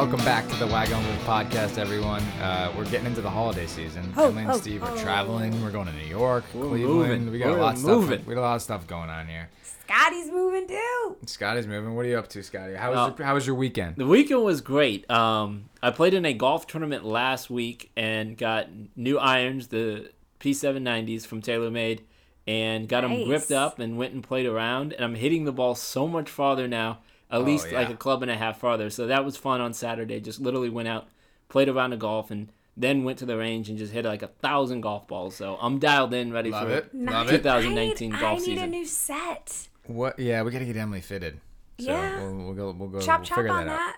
Welcome 0.00 0.24
back 0.24 0.48
to 0.48 0.56
the 0.56 0.66
Wagon 0.66 0.96
Move 1.02 1.18
podcast, 1.26 1.76
everyone. 1.76 2.22
Uh, 2.40 2.72
we're 2.74 2.86
getting 2.86 3.04
into 3.04 3.20
the 3.20 3.28
holiday 3.28 3.66
season. 3.66 4.14
Oh, 4.16 4.28
Emily 4.28 4.44
and 4.44 4.52
oh, 4.52 4.56
Steve 4.56 4.82
are 4.82 4.90
oh. 4.90 4.96
traveling. 4.96 5.62
We're 5.62 5.70
going 5.70 5.88
to 5.88 5.92
New 5.92 6.06
York, 6.06 6.42
We're 6.54 6.68
Cleveland. 6.68 7.26
moving. 7.26 7.30
We 7.30 7.38
got 7.38 7.50
We're 7.50 7.58
a 7.58 7.60
lot 7.60 7.76
of 7.76 7.84
moving. 7.84 8.16
stuff. 8.20 8.26
We 8.26 8.34
got 8.34 8.40
a 8.40 8.48
lot 8.48 8.56
of 8.56 8.62
stuff 8.62 8.86
going 8.86 9.10
on 9.10 9.28
here. 9.28 9.50
Scotty's 9.62 10.30
moving 10.30 10.66
too. 10.68 11.16
Scotty's 11.26 11.66
moving. 11.66 11.94
What 11.94 12.06
are 12.06 12.08
you 12.08 12.16
up 12.18 12.28
to, 12.28 12.42
Scotty? 12.42 12.76
How 12.76 12.88
was 12.92 12.98
Uh, 12.98 13.14
your, 13.18 13.26
how 13.26 13.34
was 13.34 13.46
your 13.46 13.56
weekend? 13.56 13.96
The 13.96 14.06
weekend 14.06 14.42
was 14.42 14.62
great. 14.62 15.08
Um, 15.10 15.66
I 15.82 15.90
played 15.90 16.14
in 16.14 16.24
a 16.24 16.32
golf 16.32 16.66
tournament 16.66 17.04
last 17.04 17.50
week 17.50 17.90
and 17.94 18.38
got 18.38 18.68
new 18.96 19.18
irons, 19.18 19.66
the 19.68 20.12
P790s 20.40 21.26
from 21.26 21.42
TaylorMade, 21.42 22.00
and 22.46 22.88
got 22.88 23.02
them 23.02 23.12
Nice. 23.12 23.26
gripped 23.26 23.52
up 23.52 23.78
and 23.78 23.98
went 23.98 24.14
and 24.14 24.24
played 24.24 24.46
around. 24.46 24.94
And 24.94 25.04
I'm 25.04 25.14
hitting 25.16 25.44
the 25.44 25.52
ball 25.52 25.74
so 25.74 26.08
much 26.08 26.30
farther 26.30 26.66
now, 26.66 27.00
at 27.30 27.44
least 27.44 27.66
Oh, 27.68 27.70
yeah. 27.72 27.78
like 27.80 27.90
a 27.90 27.96
club 27.96 28.22
and 28.22 28.30
a 28.30 28.36
half 28.36 28.58
farther. 28.58 28.90
So 28.90 29.06
that 29.06 29.24
was 29.24 29.36
fun 29.36 29.60
on 29.60 29.72
Saturday. 29.72 30.20
Just 30.20 30.40
literally 30.40 30.70
went 30.70 30.88
out, 30.88 31.08
played 31.48 31.68
around 31.68 31.90
the 31.90 31.96
golf, 31.96 32.30
and 32.30 32.50
then 32.76 33.04
went 33.04 33.18
to 33.18 33.26
the 33.26 33.36
range 33.36 33.68
and 33.68 33.78
just 33.78 33.92
hit 33.92 34.04
like 34.04 34.22
a 34.22 34.28
thousand 34.28 34.80
golf 34.80 35.06
balls. 35.06 35.34
So 35.36 35.56
I'm 35.60 35.78
dialed 35.78 36.14
in, 36.14 36.32
ready 36.32 36.50
Love 36.50 36.68
for 36.68 36.74
it. 36.74 36.94
Nice. 36.94 37.12
Love 37.14 37.28
it. 37.28 37.36
2019 37.38 38.12
I 38.12 38.16
need, 38.16 38.20
golf 38.20 38.32
I 38.32 38.34
need 38.38 38.44
season. 38.44 38.64
a 38.64 38.66
new 38.66 38.84
set. 38.86 39.68
What? 39.86 40.18
Yeah, 40.18 40.42
we 40.42 40.50
got 40.50 40.60
to 40.60 40.64
get 40.64 40.76
Emily 40.76 41.00
fitted. 41.00 41.40
So 41.78 41.86
Yeah. 41.90 42.20
We'll, 42.22 42.36
we'll 42.36 42.54
go. 42.54 42.70
We'll 42.72 42.88
go. 42.88 43.00
Chop 43.00 43.20
we'll 43.20 43.26
chop 43.26 43.36
figure 43.38 43.50
on 43.52 43.66
that 43.66 43.72
out. 43.72 43.76
that. 43.76 43.96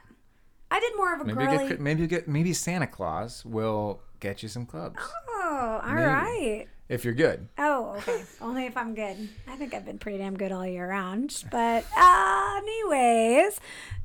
I 0.70 0.80
did 0.80 0.92
more 0.96 1.14
of 1.14 1.20
a 1.20 1.24
Maybe 1.26 1.44
girly. 1.44 1.68
get 1.68 1.80
maybe 1.80 2.00
you 2.00 2.06
get 2.06 2.26
maybe 2.28 2.52
Santa 2.54 2.86
Claus 2.86 3.44
will 3.44 4.00
get 4.20 4.42
you 4.42 4.48
some 4.48 4.64
clubs 4.64 4.96
oh, 5.28 5.80
all 5.84 5.92
Maybe. 5.94 6.06
right. 6.06 6.66
If 6.92 7.04
you're 7.04 7.14
good. 7.14 7.48
Oh, 7.56 7.94
okay. 7.98 8.22
Only 8.40 8.66
if 8.66 8.76
I'm 8.76 8.94
good. 8.94 9.28
I 9.48 9.56
think 9.56 9.72
I've 9.72 9.86
been 9.86 9.98
pretty 9.98 10.18
damn 10.18 10.36
good 10.36 10.52
all 10.52 10.66
year 10.66 10.88
round. 10.88 11.44
But 11.50 11.84
uh, 11.96 12.60
anyways, 12.62 13.58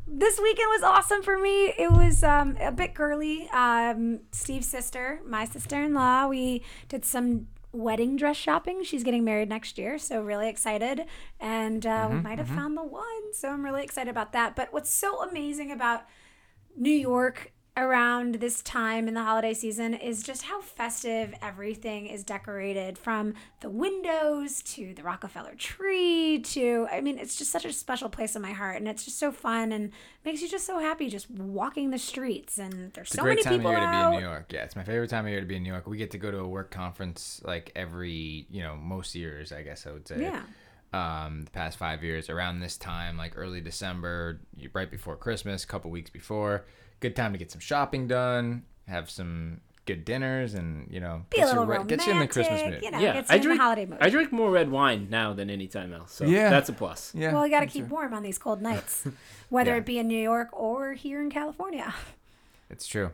this 0.07 0.39
weekend 0.39 0.69
was 0.69 0.83
awesome 0.83 1.21
for 1.21 1.37
me. 1.37 1.73
It 1.77 1.91
was 1.91 2.23
um, 2.23 2.55
a 2.61 2.71
bit 2.71 2.93
girly. 2.93 3.49
Um, 3.49 4.21
Steve's 4.31 4.67
sister, 4.67 5.19
my 5.25 5.43
sister-in-law, 5.43 6.27
we 6.27 6.63
did 6.87 7.03
some 7.03 7.47
wedding 7.73 8.15
dress 8.15 8.37
shopping. 8.37 8.83
She's 8.83 9.03
getting 9.03 9.25
married 9.25 9.49
next 9.49 9.77
year, 9.77 9.97
so 9.97 10.21
really 10.21 10.47
excited. 10.47 11.01
And 11.41 11.85
uh, 11.85 12.07
we 12.09 12.19
might 12.21 12.37
have 12.37 12.47
found 12.47 12.77
the 12.77 12.83
one, 12.83 13.33
so 13.33 13.49
I'm 13.49 13.65
really 13.65 13.83
excited 13.83 14.09
about 14.09 14.31
that. 14.31 14.55
But 14.55 14.71
what's 14.71 14.89
so 14.89 15.21
amazing 15.21 15.71
about 15.71 16.05
New 16.77 16.89
York 16.89 17.51
around 17.77 18.35
this 18.35 18.63
time 18.63 19.07
in 19.07 19.13
the 19.13 19.23
holiday 19.23 19.53
season 19.53 19.93
is 19.93 20.23
just 20.23 20.41
how 20.41 20.59
festive 20.61 21.33
everything 21.43 22.07
is 22.07 22.23
decorated 22.23 22.97
from 22.97 23.35
the 23.61 23.69
windows 23.69 24.63
to 24.63 24.95
the 24.95 25.03
Rockefeller 25.03 25.53
tree 25.55 26.39
to 26.39 26.87
I 26.91 27.01
mean 27.01 27.19
it's 27.19 27.37
just 27.37 27.51
such 27.51 27.65
a 27.65 27.71
special 27.71 28.09
place 28.09 28.35
in 28.35 28.41
my 28.41 28.51
heart 28.51 28.77
and 28.77 28.87
it's 28.87 29.05
just 29.05 29.19
so 29.19 29.31
fun 29.31 29.71
and 29.71 29.91
makes 30.25 30.41
you 30.41 30.49
just 30.49 30.65
so 30.65 30.79
happy 30.79 31.07
just 31.07 31.29
walking 31.29 31.91
the 31.91 31.99
streets 31.99 32.57
and 32.57 32.91
there's 32.93 33.09
It's 33.09 33.15
so 33.15 33.21
a 33.21 33.25
great 33.25 33.35
many 33.35 33.43
time 33.43 33.53
of 33.53 33.59
people 33.59 33.71
year 33.71 33.79
to 33.79 33.91
be 33.91 33.97
in 33.97 34.11
New 34.11 34.27
York. 34.27 34.51
Yeah, 34.51 34.63
it's 34.63 34.75
my 34.75 34.83
favorite 34.83 35.09
time 35.11 35.25
of 35.25 35.31
year 35.31 35.39
to 35.39 35.45
be 35.45 35.55
in 35.55 35.63
New 35.63 35.71
York. 35.71 35.85
We 35.85 35.97
get 35.97 36.11
to 36.11 36.17
go 36.17 36.31
to 36.31 36.39
a 36.39 36.47
work 36.47 36.71
conference 36.71 37.41
like 37.45 37.71
every, 37.75 38.47
you 38.49 38.63
know, 38.63 38.75
most 38.75 39.13
years, 39.13 39.51
I 39.51 39.61
guess 39.61 39.85
I 39.85 39.91
would 39.91 40.07
say. 40.07 40.21
Yeah. 40.21 40.41
Um, 40.93 41.43
the 41.45 41.51
past 41.51 41.77
five 41.77 42.03
years, 42.03 42.29
around 42.29 42.61
this 42.61 42.77
time, 42.77 43.17
like 43.17 43.33
early 43.35 43.61
December, 43.61 44.39
right 44.73 44.89
before 44.89 45.15
Christmas, 45.15 45.63
a 45.63 45.67
couple 45.67 45.91
weeks 45.91 46.09
before. 46.09 46.65
Good 46.99 47.15
time 47.15 47.31
to 47.33 47.37
get 47.37 47.51
some 47.51 47.59
shopping 47.61 48.07
done, 48.07 48.63
have 48.87 49.09
some 49.09 49.61
good 49.85 50.03
dinners, 50.03 50.53
and 50.53 50.87
you 50.91 50.99
know, 50.99 51.23
Be 51.29 51.37
a 51.37 51.39
get, 51.41 51.41
you 51.41 51.47
little 51.47 51.65
re- 51.65 51.77
romantic, 51.77 51.99
get 51.99 52.07
you 52.07 52.13
in 52.13 52.19
the 52.19 52.27
Christmas 52.27 52.61
mood. 52.63 52.79
you 52.83 52.91
know, 52.91 52.99
yeah, 52.99 53.13
gets 53.13 53.29
you 53.29 53.33
I 53.33 53.37
in 53.37 53.41
drink. 53.43 53.59
the 53.59 53.63
holiday 53.63 53.85
mood. 53.85 53.97
I 54.01 54.09
drink 54.09 54.31
more 54.33 54.51
red 54.51 54.69
wine 54.71 55.07
now 55.09 55.33
than 55.33 55.49
any 55.49 55.67
time 55.67 55.93
else. 55.93 56.11
So 56.13 56.25
Yeah. 56.25 56.49
that's 56.49 56.69
a 56.69 56.73
plus. 56.73 57.13
Yeah. 57.15 57.31
well, 57.33 57.45
you 57.45 57.51
got 57.51 57.61
to 57.61 57.67
keep 57.67 57.87
true. 57.87 57.95
warm 57.95 58.13
on 58.13 58.23
these 58.23 58.37
cold 58.37 58.61
nights, 58.61 59.05
whether 59.49 59.71
Yeah. 59.71 59.77
it 59.77 59.85
be 59.85 59.97
in 59.99 60.07
New 60.07 60.21
York 60.21 60.49
or 60.51 60.93
here 60.93 61.21
in 61.21 61.29
California. 61.29 61.93
It's 62.69 62.85
true. 62.87 63.11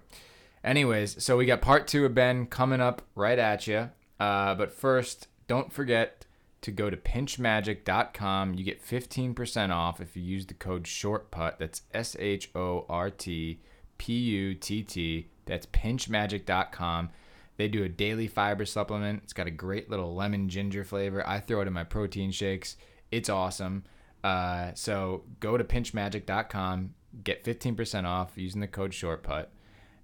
Anyways, 0.63 1.21
so 1.23 1.37
we 1.37 1.45
got 1.45 1.61
part 1.61 1.87
two 1.87 2.05
of 2.05 2.15
Ben 2.15 2.45
coming 2.47 2.79
up 2.81 3.01
right 3.15 3.37
at 3.37 3.67
you. 3.67 3.89
Uh, 4.19 4.55
but 4.55 4.71
first, 4.71 5.27
don't 5.47 5.71
forget 5.73 6.25
to 6.61 6.71
go 6.71 6.89
to 6.89 6.95
pinchmagic.com. 6.97 8.53
You 8.55 8.63
get 8.63 8.81
15% 8.85 9.71
off 9.71 9.99
if 10.01 10.15
you 10.15 10.23
use 10.23 10.45
the 10.45 10.53
code 10.53 10.85
SHORTPUT. 10.85 11.57
That's 11.59 11.81
S 11.93 12.15
H 12.19 12.49
O 12.55 12.85
R 12.89 13.09
T 13.09 13.59
P 13.97 14.13
U 14.13 14.55
T 14.55 14.83
T. 14.83 15.27
That's 15.45 15.65
pinchmagic.com. 15.67 17.09
They 17.57 17.67
do 17.67 17.83
a 17.83 17.89
daily 17.89 18.27
fiber 18.27 18.65
supplement. 18.65 19.21
It's 19.23 19.33
got 19.33 19.47
a 19.47 19.51
great 19.51 19.89
little 19.89 20.15
lemon 20.15 20.49
ginger 20.49 20.83
flavor. 20.83 21.27
I 21.27 21.39
throw 21.39 21.61
it 21.61 21.67
in 21.67 21.73
my 21.73 21.83
protein 21.83 22.31
shakes. 22.31 22.77
It's 23.11 23.29
awesome. 23.29 23.83
Uh, 24.23 24.71
so 24.73 25.23
go 25.39 25.57
to 25.57 25.63
pinchmagic.com, 25.63 26.93
get 27.23 27.43
15% 27.43 28.05
off 28.05 28.31
using 28.35 28.61
the 28.61 28.67
code 28.67 28.91
SHORTPUT. 28.91 29.47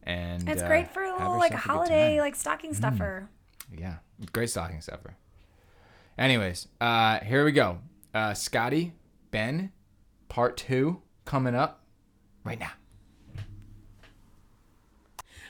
And 0.03 0.47
It's 0.47 0.61
uh, 0.61 0.67
great 0.67 0.93
for 0.93 1.03
a 1.03 1.11
little 1.17 1.37
like 1.37 1.53
a 1.53 1.57
holiday 1.57 2.19
like 2.19 2.35
stocking 2.35 2.73
stuffer. 2.73 3.29
Yeah, 3.75 3.95
great 4.31 4.49
stocking 4.49 4.81
stuffer. 4.81 5.15
Anyways, 6.17 6.67
uh, 6.81 7.19
here 7.19 7.45
we 7.45 7.51
go. 7.51 7.79
Uh, 8.13 8.33
Scotty, 8.33 8.93
Ben, 9.31 9.71
part 10.27 10.57
two 10.57 11.01
coming 11.25 11.55
up 11.55 11.83
right 12.43 12.59
now. 12.59 12.71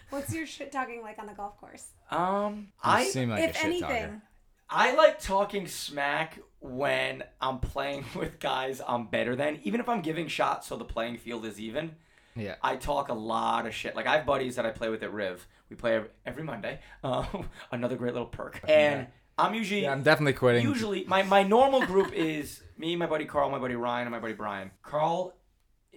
What's 0.10 0.34
your 0.34 0.46
shit 0.46 0.72
talking 0.72 1.02
like 1.02 1.20
on 1.20 1.28
the 1.28 1.34
golf 1.34 1.58
course? 1.60 1.88
Um, 2.12 2.56
You 2.56 2.92
I 2.92 3.04
seem 3.06 3.30
like 3.30 3.44
if 3.44 3.52
a 3.52 3.54
shit 3.54 3.66
anything, 3.66 3.88
talker. 3.88 4.22
I 4.70 4.96
like 4.96 5.20
talking 5.20 5.68
smack 5.68 6.40
when 6.60 7.24
I'm 7.42 7.60
playing 7.60 8.06
with 8.16 8.40
guys 8.40 8.82
I'm 8.88 9.08
better 9.08 9.36
than, 9.36 9.60
even 9.64 9.80
if 9.80 9.88
I'm 9.90 10.02
giving 10.02 10.28
shots 10.28 10.68
so 10.68 10.76
the 10.78 10.86
playing 10.86 11.18
field 11.18 11.46
is 11.46 11.60
even. 11.60 11.96
Yeah. 12.36 12.56
I 12.64 12.76
talk 12.78 13.10
a 13.10 13.14
lot 13.14 13.66
of 13.68 13.74
shit. 13.74 13.96
Like 13.96 14.08
I 14.08 14.18
have 14.18 14.26
buddies 14.26 14.56
that 14.56 14.66
I 14.66 14.72
play 14.72 14.90
with 14.90 15.04
at 15.04 15.12
Riv. 15.12 15.46
We 15.70 15.76
play 15.76 16.02
every 16.26 16.44
Monday. 16.44 16.80
Uh, 17.04 17.26
another 17.72 17.96
great 17.96 18.14
little 18.14 18.28
perk. 18.28 18.60
And 18.68 19.08
I'm 19.38 19.54
usually 19.54 19.84
Yeah, 19.84 19.92
I'm 19.94 20.04
definitely 20.04 20.34
quitting. 20.34 20.64
usually 20.66 21.06
my, 21.06 21.24
my 21.24 21.44
normal 21.44 21.82
group 21.86 22.12
is 22.14 22.62
me, 22.78 22.96
my 22.96 23.06
buddy 23.06 23.26
Carl, 23.26 23.50
my 23.50 23.58
buddy 23.60 23.76
Ryan, 23.76 24.08
and 24.08 24.12
my 24.12 24.20
buddy 24.20 24.34
Brian. 24.34 24.72
Carl 24.84 25.34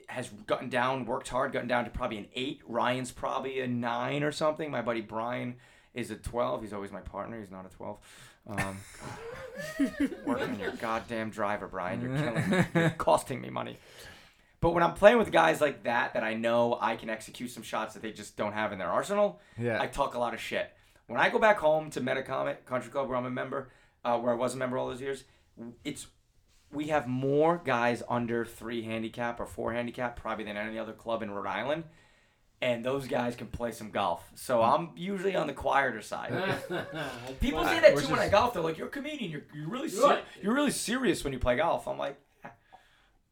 has 0.09 0.29
gotten 0.47 0.69
down, 0.69 1.05
worked 1.07 1.29
hard, 1.29 1.53
gotten 1.53 1.69
down 1.69 1.85
to 1.85 1.91
probably 1.91 2.19
an 2.19 2.27
eight. 2.35 2.61
Ryan's 2.67 3.11
probably 3.13 3.61
a 3.61 3.67
nine 3.67 4.23
or 4.23 4.33
something. 4.33 4.71
My 4.71 4.83
buddy 4.83 5.01
Brian 5.01 5.57
is 5.95 6.11
a 6.11 6.17
twelve. 6.17 6.63
He's 6.63 6.73
always 6.73 6.93
my 6.93 7.01
partner. 7.01 7.39
He's 7.41 7.51
not 7.51 7.67
a 7.67 7.69
twelve. 7.69 7.99
Um, 8.47 8.79
work 10.27 10.41
on 10.41 10.59
your 10.59 10.73
goddamn 10.73 11.31
driver, 11.31 11.67
Brian. 11.69 12.01
You're 12.01 12.17
killing 12.17 12.51
me. 12.51 12.65
You're 12.75 12.91
costing 12.91 13.41
me 13.41 13.51
money. 13.51 13.79
But 14.61 14.71
when 14.75 14.83
I'm 14.83 14.95
playing 14.95 15.19
with 15.19 15.33
guys 15.33 15.61
like 15.61 15.85
that, 15.85 16.15
that 16.15 16.23
I 16.23 16.35
know 16.35 16.79
I 16.81 16.97
can 16.97 17.11
execute 17.11 17.51
some 17.51 17.63
shots 17.65 17.95
that 17.95 18.03
they 18.03 18.13
just 18.13 18.37
don't 18.37 18.53
have 18.53 18.73
in 18.73 18.79
their 18.79 18.89
arsenal, 18.91 19.41
Yeah. 19.59 19.81
I 19.81 19.89
talk 19.89 20.15
a 20.15 20.19
lot 20.21 20.35
of 20.35 20.41
shit. 20.41 20.71
When 21.09 21.19
I 21.21 21.31
go 21.31 21.39
back 21.41 21.59
home 21.59 21.91
to 21.91 22.01
Metacomet 22.01 22.65
Country 22.65 22.91
Club, 22.91 23.09
where 23.09 23.17
I'm 23.19 23.27
a 23.27 23.31
member, 23.31 23.71
uh, 24.05 24.19
where 24.19 24.33
I 24.33 24.37
was 24.37 24.55
a 24.55 24.57
member 24.57 24.79
all 24.79 24.89
those 24.89 25.01
years, 25.01 25.25
it's 25.85 26.07
we 26.73 26.89
have 26.89 27.07
more 27.07 27.61
guys 27.65 28.03
under 28.09 28.45
three 28.45 28.83
handicap 28.83 29.39
or 29.41 29.47
four 29.47 29.73
handicap 29.73 30.17
probably 30.17 30.45
than 30.45 30.57
any 30.57 30.79
other 30.79 30.93
club 30.93 31.23
in 31.23 31.31
Rhode 31.31 31.47
Island, 31.47 31.85
and 32.61 32.85
those 32.85 33.07
guys 33.07 33.37
can 33.37 33.49
play 33.49 33.73
some 33.73 33.91
golf. 33.91 34.25
So 34.35 34.59
hmm. 34.59 34.65
I'm 34.65 34.91
usually 34.97 35.37
on 35.37 35.47
the 35.47 35.53
quieter 35.53 36.01
side. 36.01 36.33
People 37.41 37.65
say 37.65 37.81
that 37.81 37.95
Which 37.95 38.07
too 38.07 38.13
when 38.13 38.21
I 38.21 38.29
golf. 38.29 38.55
They're 38.55 38.63
like, 38.63 38.79
"You're 38.79 38.89
a 38.89 38.91
comedian. 38.91 39.31
You're, 39.31 39.43
you're 39.55 39.69
really 39.69 39.89
ser- 39.89 40.07
Right. 40.07 40.25
you're 40.43 40.55
really 40.55 40.71
serious 40.71 41.25
when 41.25 41.33
you 41.33 41.39
play 41.39 41.57
golf." 41.57 41.87
I'm 41.87 41.99
like, 41.99 42.19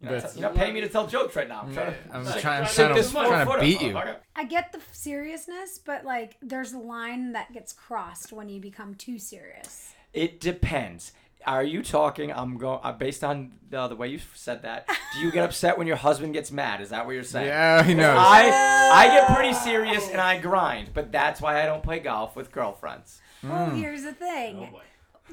you're 0.01 0.11
not, 0.13 0.17
That's- 0.17 0.37
you're 0.37 0.49
not 0.49 0.57
paying 0.57 0.75
me 0.75 0.81
to 0.81 0.89
tell 0.89 1.07
jokes 1.07 1.37
right 1.37 1.49
now. 1.49 1.63
I'm 1.63 1.75
trying 1.75 1.93
to, 1.93 1.99
I'm 2.13 2.25
Like, 2.25 2.41
trying, 2.41 2.61
I'm 2.63 2.67
take 2.67 2.75
trying, 2.75 2.89
to, 2.89 2.95
this 2.95 3.11
trying 3.13 3.47
to 3.47 3.61
beat 3.61 3.77
up, 3.77 3.83
you. 3.83 3.89
motherfucker. 3.93 4.17
I 4.35 4.45
get 4.45 4.73
the 4.73 4.81
seriousness, 4.93 5.79
but 5.79 6.05
like 6.05 6.37
there's 6.43 6.73
a 6.73 6.79
line 6.79 7.33
that 7.33 7.53
gets 7.53 7.73
crossed 7.73 8.33
when 8.33 8.49
you 8.49 8.61
become 8.61 8.95
too 8.95 9.19
serious. 9.19 9.93
It 10.13 10.41
depends. 10.41 11.13
Are 11.47 11.63
you 11.63 11.83
talking? 11.83 12.33
I'm 12.33 12.59
going 12.59 12.81
uh, 12.83 12.93
based 12.93 13.25
on 13.25 13.53
the, 13.71 13.89
the 13.89 13.97
way 13.97 14.09
you 14.09 14.21
said 14.35 14.63
that. 14.63 14.89
Do 15.15 15.21
you 15.21 15.31
get 15.33 15.45
upset 15.45 15.79
when 15.79 15.87
your 15.87 15.97
husband 15.97 16.35
gets 16.35 16.51
mad? 16.53 16.81
Is 16.81 16.91
that 16.91 17.07
what 17.07 17.13
you're 17.13 17.23
saying? 17.25 17.47
Yeah, 17.47 17.83
he 17.83 17.95
knows. 17.95 18.17
I 18.19 18.49
I 18.93 19.07
get 19.09 19.35
pretty 19.35 19.55
serious 19.55 20.09
and 20.09 20.21
I 20.21 20.39
grind, 20.39 20.91
but 20.93 21.11
that's 21.13 21.41
why 21.41 21.63
I 21.63 21.67
don't 21.67 21.83
play 21.83 21.99
golf 22.01 22.37
with 22.37 22.53
girlfriends. 22.53 23.21
Well, 23.43 23.71
here's 23.71 24.03
the 24.03 24.13
thing. 24.13 24.69
Oh 24.69 24.73
boy. 24.73 24.83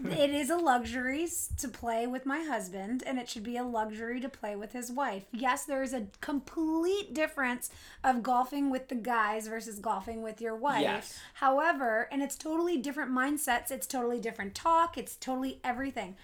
It 0.06 0.30
is 0.30 0.50
a 0.50 0.58
luxury 0.58 1.28
to 1.58 1.68
play 1.68 2.08
with 2.08 2.26
my 2.26 2.42
husband, 2.42 3.04
and 3.06 3.18
it 3.20 3.30
should 3.30 3.44
be 3.44 3.58
a 3.58 3.64
luxury 3.64 4.20
to 4.22 4.30
play 4.30 4.56
with 4.56 4.74
his 4.74 4.92
wife. 4.92 5.26
Yes, 5.32 5.66
there 5.66 5.82
is 5.82 5.94
a 5.94 6.08
complete 6.22 7.14
difference 7.14 7.70
of 8.04 8.24
golfing 8.24 8.70
with 8.70 8.88
the 8.88 8.96
guys 8.96 9.48
versus 9.48 9.80
golfing 9.80 10.22
with 10.22 10.42
your 10.42 10.56
wife. 10.56 10.82
Yes. 10.82 11.20
However, 11.36 12.08
and 12.12 12.22
it's 12.22 12.36
totally 12.36 12.78
different 12.78 13.12
mindsets, 13.12 13.72
it's 13.72 13.88
totally 13.88 14.20
different 14.20 14.56
talk, 14.56 14.98
it's 14.98 15.16
totally 15.16 15.60
everything. 15.64 16.16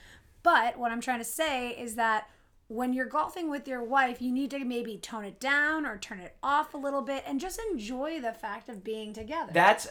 But 0.43 0.77
what 0.77 0.91
I'm 0.91 1.01
trying 1.01 1.19
to 1.19 1.25
say 1.25 1.69
is 1.69 1.95
that 1.95 2.29
when 2.67 2.93
you're 2.93 3.05
golfing 3.05 3.49
with 3.49 3.67
your 3.67 3.83
wife, 3.83 4.21
you 4.21 4.31
need 4.31 4.51
to 4.51 4.63
maybe 4.63 4.97
tone 4.97 5.25
it 5.25 5.39
down 5.39 5.85
or 5.85 5.97
turn 5.97 6.19
it 6.19 6.35
off 6.41 6.73
a 6.73 6.77
little 6.77 7.01
bit 7.01 7.23
and 7.27 7.39
just 7.39 7.59
enjoy 7.71 8.19
the 8.19 8.31
fact 8.31 8.69
of 8.69 8.83
being 8.83 9.13
together. 9.13 9.51
That's 9.53 9.87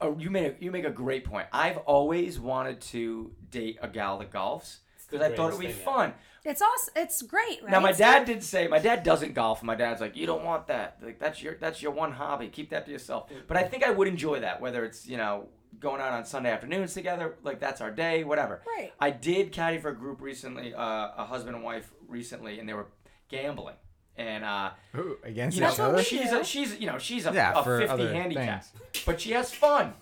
uh, 0.00 0.14
you 0.18 0.30
made 0.30 0.46
a, 0.46 0.64
you 0.64 0.70
make 0.70 0.84
a 0.84 0.90
great 0.90 1.24
point. 1.24 1.48
I've 1.52 1.78
always 1.78 2.38
wanted 2.38 2.80
to 2.82 3.32
date 3.50 3.78
a 3.82 3.88
gal 3.88 4.18
that 4.18 4.30
golfs, 4.30 4.78
because 5.10 5.24
I 5.24 5.34
thought 5.34 5.48
it'd 5.48 5.60
be 5.60 5.66
greatest 5.66 5.84
thing 5.84 5.94
fun. 5.94 6.14
It's 6.44 6.62
also 6.62 6.92
it's 6.96 7.20
great, 7.22 7.62
right? 7.62 7.70
Now 7.70 7.80
my 7.80 7.92
Steve? 7.92 8.06
dad 8.06 8.24
did 8.24 8.42
say 8.42 8.68
my 8.68 8.78
dad 8.78 9.02
doesn't 9.02 9.34
golf. 9.34 9.62
My 9.62 9.74
dad's 9.74 10.00
like, 10.00 10.16
you 10.16 10.26
don't 10.26 10.44
want 10.44 10.68
that. 10.68 10.98
Like 11.02 11.18
that's 11.18 11.42
your 11.42 11.56
that's 11.56 11.82
your 11.82 11.92
one 11.92 12.12
hobby. 12.12 12.48
Keep 12.48 12.70
that 12.70 12.86
to 12.86 12.92
yourself. 12.92 13.30
But 13.46 13.56
I 13.56 13.64
think 13.64 13.84
I 13.84 13.90
would 13.90 14.08
enjoy 14.08 14.40
that, 14.40 14.60
whether 14.60 14.84
it's 14.84 15.06
you 15.06 15.16
know 15.16 15.48
going 15.80 16.00
out 16.00 16.12
on 16.12 16.24
Sunday 16.24 16.50
afternoons 16.50 16.94
together, 16.94 17.36
like 17.42 17.60
that's 17.60 17.80
our 17.80 17.90
day, 17.90 18.24
whatever. 18.24 18.62
Right. 18.66 18.92
I 18.98 19.10
did 19.10 19.52
caddy 19.52 19.78
for 19.78 19.90
a 19.90 19.94
group 19.94 20.20
recently, 20.20 20.74
uh, 20.74 21.10
a 21.16 21.24
husband 21.26 21.56
and 21.56 21.64
wife 21.64 21.92
recently, 22.06 22.58
and 22.58 22.68
they 22.68 22.72
were 22.74 22.88
gambling. 23.28 23.76
And 24.18 24.44
uh, 24.44 24.70
Ooh, 24.96 25.16
against 25.22 25.56
you 25.56 25.62
know, 25.62 25.70
each 25.72 25.78
other. 25.80 26.02
she's 26.02 26.32
a, 26.32 26.44
she's 26.44 26.78
you 26.80 26.86
know 26.86 26.98
she's 26.98 27.24
a, 27.24 27.32
Yeah, 27.32 27.60
a 27.60 27.62
for 27.62 27.78
50 27.78 27.92
other 27.92 28.12
handicap, 28.12 28.64
things. 28.64 29.04
but 29.06 29.20
she 29.20 29.30
has 29.30 29.52
fun. 29.54 29.94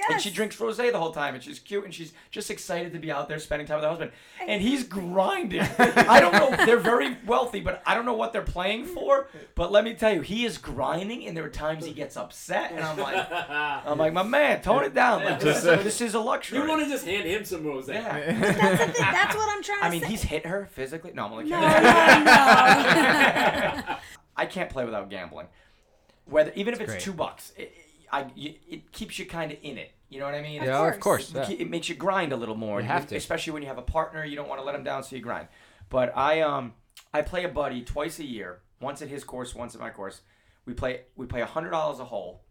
Yes. 0.00 0.12
And 0.12 0.22
she 0.22 0.30
drinks 0.30 0.56
rosé 0.56 0.90
the 0.90 0.98
whole 0.98 1.12
time, 1.12 1.34
and 1.34 1.42
she's 1.44 1.58
cute, 1.58 1.84
and 1.84 1.92
she's 1.92 2.14
just 2.30 2.50
excited 2.50 2.94
to 2.94 2.98
be 2.98 3.12
out 3.12 3.28
there 3.28 3.38
spending 3.38 3.66
time 3.66 3.76
with 3.76 3.84
her 3.84 3.90
husband. 3.90 4.12
And 4.46 4.62
he's 4.62 4.82
grinding. 4.82 5.60
I 5.78 6.20
don't 6.20 6.32
know. 6.32 6.64
They're 6.64 6.78
very 6.78 7.18
wealthy, 7.26 7.60
but 7.60 7.82
I 7.84 7.94
don't 7.94 8.06
know 8.06 8.14
what 8.14 8.32
they're 8.32 8.40
playing 8.40 8.86
for. 8.86 9.28
But 9.54 9.70
let 9.70 9.84
me 9.84 9.92
tell 9.92 10.14
you, 10.14 10.22
he 10.22 10.46
is 10.46 10.56
grinding, 10.56 11.26
and 11.26 11.36
there 11.36 11.44
are 11.44 11.50
times 11.50 11.84
he 11.84 11.92
gets 11.92 12.16
upset, 12.16 12.72
and 12.72 12.80
I'm 12.80 12.96
like, 12.96 13.26
I'm 13.30 13.98
like, 13.98 14.14
my 14.14 14.22
man, 14.22 14.62
tone 14.62 14.84
it 14.84 14.94
down. 14.94 15.22
Like, 15.22 15.40
this, 15.40 15.56
Just, 15.62 15.66
uh, 15.66 15.76
this 15.82 16.00
is 16.00 16.14
a 16.14 16.20
luxury. 16.20 16.58
You 16.60 16.66
want 16.66 16.82
to 16.82 16.88
just 16.88 17.04
hand 17.04 17.28
him 17.28 17.44
some 17.44 17.66
rose. 17.66 17.86
yeah. 17.86 18.32
That's 18.40 18.86
the 18.86 18.92
thing. 18.92 19.12
That's 19.12 19.34
what 19.36 19.48
I'm 19.54 19.62
trying 19.62 19.82
I 19.82 19.90
mean, 19.90 20.00
say. 20.00 20.08
he's 20.08 20.22
hit 20.22 20.46
her 20.46 20.66
physically. 20.72 21.12
No, 21.14 21.26
I'm 21.26 21.32
only 21.32 21.44
no, 21.50 21.60
kidding. 21.60 21.82
no, 21.82 21.90
no. 22.24 23.96
I 24.36 24.46
can't 24.46 24.70
play 24.70 24.86
without 24.86 25.10
gambling. 25.10 25.48
Whether 26.24 26.52
even 26.54 26.72
if 26.72 26.80
it's 26.80 26.92
great. 26.92 27.02
two 27.02 27.12
bucks, 27.12 27.52
it, 27.56 27.74
I, 28.12 28.26
you, 28.34 28.54
it 28.68 28.92
keeps 28.92 29.18
you 29.18 29.26
kind 29.26 29.52
of 29.52 29.58
in 29.62 29.78
it. 29.78 29.92
You 30.08 30.18
know 30.18 30.24
what 30.26 30.34
I 30.34 30.42
mean? 30.42 30.60
Of 30.60 30.66
Yeah, 30.66 30.78
course. 30.78 30.94
of 30.94 31.00
course. 31.00 31.30
It, 31.34 31.36
yeah. 31.50 31.56
it 31.64 31.70
makes 31.70 31.88
you 31.88 31.94
grind 31.94 32.32
a 32.32 32.36
little 32.36 32.56
more. 32.56 32.80
You 32.80 32.86
have 32.88 33.06
to. 33.08 33.16
especially 33.16 33.52
when 33.52 33.62
you 33.62 33.68
have 33.68 33.78
a 33.78 33.82
partner. 33.82 34.24
You 34.24 34.34
don't 34.36 34.48
want 34.48 34.60
to 34.60 34.64
let 34.64 34.72
them 34.72 34.82
down, 34.84 35.02
so 35.04 35.14
you 35.16 35.22
grind. 35.22 35.48
But 35.88 36.16
I 36.16 36.40
um 36.40 36.74
I 37.14 37.22
play 37.22 37.44
a 37.44 37.48
buddy 37.48 37.82
twice 37.82 38.18
a 38.18 38.24
year, 38.24 38.60
once 38.80 39.02
at 39.02 39.08
his 39.08 39.22
course, 39.24 39.54
once 39.54 39.74
at 39.74 39.80
my 39.80 39.90
course. 39.90 40.22
We 40.66 40.74
play 40.74 41.02
we 41.16 41.26
play 41.26 41.40
hundred 41.42 41.70
dollars 41.70 42.00
a 42.00 42.04
hole 42.04 42.42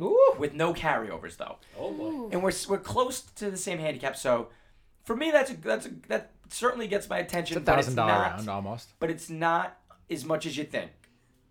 Ooh. 0.00 0.34
with 0.38 0.54
no 0.54 0.74
carryovers 0.74 1.36
though, 1.36 1.56
Oh 1.78 1.92
boy. 1.92 2.28
and 2.32 2.42
we're 2.42 2.52
we're 2.68 2.78
close 2.78 3.20
to 3.20 3.50
the 3.50 3.56
same 3.56 3.78
handicap. 3.78 4.16
So 4.16 4.48
for 5.04 5.14
me, 5.14 5.30
that's 5.30 5.50
a, 5.50 5.56
that's 5.58 5.86
a, 5.86 5.90
that 6.08 6.32
certainly 6.48 6.86
gets 6.88 7.08
my 7.08 7.18
attention. 7.18 7.58
It's 7.58 7.68
a 7.68 7.72
thousand 7.72 7.94
dollar 7.96 8.12
round 8.12 8.48
almost. 8.48 8.88
but 8.98 9.10
it's 9.10 9.28
not 9.30 9.78
as 10.10 10.24
much 10.24 10.46
as 10.46 10.56
you 10.56 10.64
think. 10.64 10.90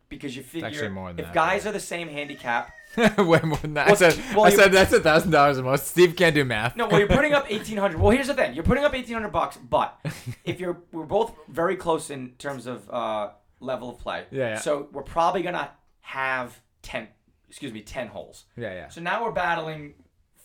Because 0.10 0.36
you 0.36 0.44
figure 0.44 0.68
actually 0.68 0.90
more 0.90 1.10
than 1.10 1.20
if 1.22 1.26
that, 1.28 1.34
guys 1.34 1.64
yeah. 1.64 1.70
are 1.72 1.74
the 1.74 1.80
same 1.80 2.08
handicap, 2.08 2.72
Way 3.18 3.40
more 3.44 3.58
than 3.58 3.74
that. 3.74 3.88
Well, 3.88 3.94
I 3.96 3.96
said, 3.96 4.20
well, 4.36 4.46
I 4.46 4.50
said 4.52 4.72
that's 4.72 4.94
a 4.94 5.00
thousand 5.00 5.32
dollars 5.32 5.58
the 5.58 5.64
most. 5.64 5.88
Steve 5.88 6.16
can't 6.16 6.36
do 6.36 6.46
math. 6.46 6.76
no, 6.76 6.88
well 6.88 7.00
you're 7.00 7.08
putting 7.08 7.34
up 7.34 7.46
eighteen 7.50 7.78
hundred. 7.78 8.00
Well, 8.00 8.12
here's 8.12 8.28
the 8.28 8.34
thing: 8.34 8.54
you're 8.54 8.64
putting 8.64 8.84
up 8.84 8.94
eighteen 8.94 9.14
hundred 9.14 9.32
bucks, 9.32 9.58
but 9.58 10.00
if 10.46 10.60
you're 10.60 10.78
we're 10.92 11.06
both 11.06 11.34
very 11.48 11.76
close 11.76 12.10
in 12.10 12.32
terms 12.38 12.68
of 12.68 12.90
uh, 12.90 13.30
level 13.60 13.90
of 13.90 14.00
play. 14.00 14.26
Yeah, 14.32 14.50
yeah. 14.50 14.58
So 14.60 14.88
we're 14.92 15.02
probably 15.04 15.42
gonna 15.42 15.72
have 16.02 16.60
ten, 16.82 17.08
excuse 17.50 17.74
me, 17.74 17.82
ten 17.82 18.08
holes. 18.08 18.46
yeah, 18.58 18.74
yeah. 18.74 18.90
So 18.90 19.02
now 19.02 19.24
we're 19.24 19.32
battling 19.32 19.96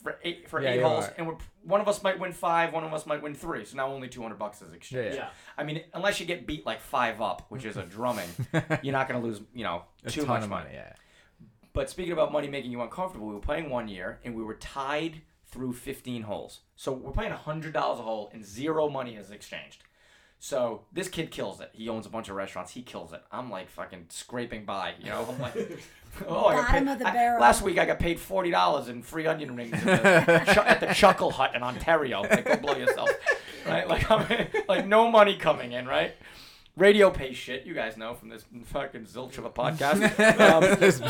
for 0.03 0.19
eight 0.23 0.49
for 0.49 0.62
Yeah, 0.62 0.71
eight 0.71 0.83
holes, 0.83 1.05
right. 1.05 1.15
and 1.19 1.27
we're 1.27 1.37
one 1.65 1.81
of 1.83 1.89
us 1.89 2.03
might 2.03 2.19
win 2.19 2.33
five, 2.33 2.73
one 2.73 2.85
of 2.85 2.95
us 2.95 3.05
might 3.05 3.21
win 3.23 3.35
three. 3.35 3.65
So 3.67 3.77
now 3.77 3.89
only 3.93 4.09
two 4.09 4.23
hundred 4.23 4.39
bucks 4.39 4.62
is 4.62 4.73
exchanged. 4.73 5.17
Yeah, 5.17 5.23
Yeah. 5.25 5.29
I 5.59 5.65
mean, 5.65 5.83
unless 5.93 6.19
you 6.21 6.25
get 6.25 6.47
beat 6.47 6.65
like 6.65 6.81
five 6.81 7.21
up, 7.21 7.45
which 7.50 7.65
is 7.67 7.77
a 7.77 7.83
drumming, 7.83 8.29
you're 8.83 8.93
not 8.93 9.06
gonna 9.09 9.21
lose, 9.23 9.41
you 9.53 9.65
know, 9.65 9.83
A 10.05 10.11
too 10.11 10.21
ton 10.21 10.29
much 10.29 10.43
of 10.45 10.49
money. 10.49 10.65
money. 10.67 10.77
Yeah. 10.77 10.93
But 11.73 11.88
speaking 11.91 12.12
about 12.12 12.32
money 12.32 12.49
making 12.49 12.70
you 12.70 12.81
uncomfortable, 12.82 13.29
we 13.29 13.35
were 13.35 13.41
playing 13.41 13.70
one 13.70 13.88
year 13.88 14.19
and 14.25 14.35
we 14.35 14.43
were 14.43 14.55
tied 14.55 15.23
through 15.47 15.73
15 15.73 16.23
holes. 16.23 16.61
So 16.76 16.93
we're 16.93 17.12
playing 17.12 17.32
$100 17.32 17.75
a 17.75 17.81
hole 17.94 18.31
and 18.32 18.44
zero 18.44 18.88
money 18.88 19.17
is 19.17 19.31
exchanged. 19.31 19.82
So 20.41 20.82
this 20.93 21.09
kid 21.09 21.31
kills 21.32 21.61
it. 21.61 21.70
He 21.73 21.88
owns 21.88 22.06
a 22.06 22.11
bunch 22.11 22.29
of 22.29 22.37
restaurants. 22.37 22.73
He 22.73 22.82
kills 22.82 23.12
it. 23.12 23.23
I'm 23.32 23.50
like 23.50 23.69
fucking 23.69 24.06
scraping 24.11 24.65
by, 24.65 24.94
you 25.00 25.06
know. 25.11 25.26
I'm 25.29 25.41
like, 25.41 25.55
oh, 26.29 26.47
I 26.47 26.55
got 26.55 26.67
Bottom 26.69 26.87
paid- 26.87 26.93
of 26.93 26.99
the 27.00 27.09
I- 27.09 27.12
barrel. 27.12 27.41
last 27.41 27.62
week 27.62 27.76
I 27.79 27.85
got 27.87 27.99
paid 27.99 28.21
forty 28.21 28.50
dollars 28.53 28.88
in 28.88 29.03
free 29.03 29.26
onion 29.26 29.56
rings 29.56 29.73
at 29.75 30.26
the, 30.26 30.38
Chu- 30.55 30.61
at 30.61 30.79
the 30.81 30.87
Chuckle 30.94 31.32
Hut 31.32 31.56
in 31.56 31.62
Ontario. 31.64 32.21
Like, 32.23 32.44
go 32.44 32.56
blow 32.56 32.76
yourself, 32.76 33.11
right? 33.67 33.88
Like, 33.88 34.09
I'm, 34.11 34.47
like 34.69 34.87
no 34.87 35.11
money 35.11 35.37
coming 35.37 35.73
in, 35.73 35.87
right? 35.87 36.14
Radio 36.79 37.11
pays 37.11 37.37
shit. 37.37 37.67
You 37.67 37.75
guys 37.75 37.97
know 37.97 38.15
from 38.15 38.29
this 38.29 38.45
fucking 38.65 39.05
zilch 39.05 39.39
of 39.39 39.45
a 39.45 39.51
podcast. 39.51 39.99
Um, 40.39 40.63
this, 40.81 41.01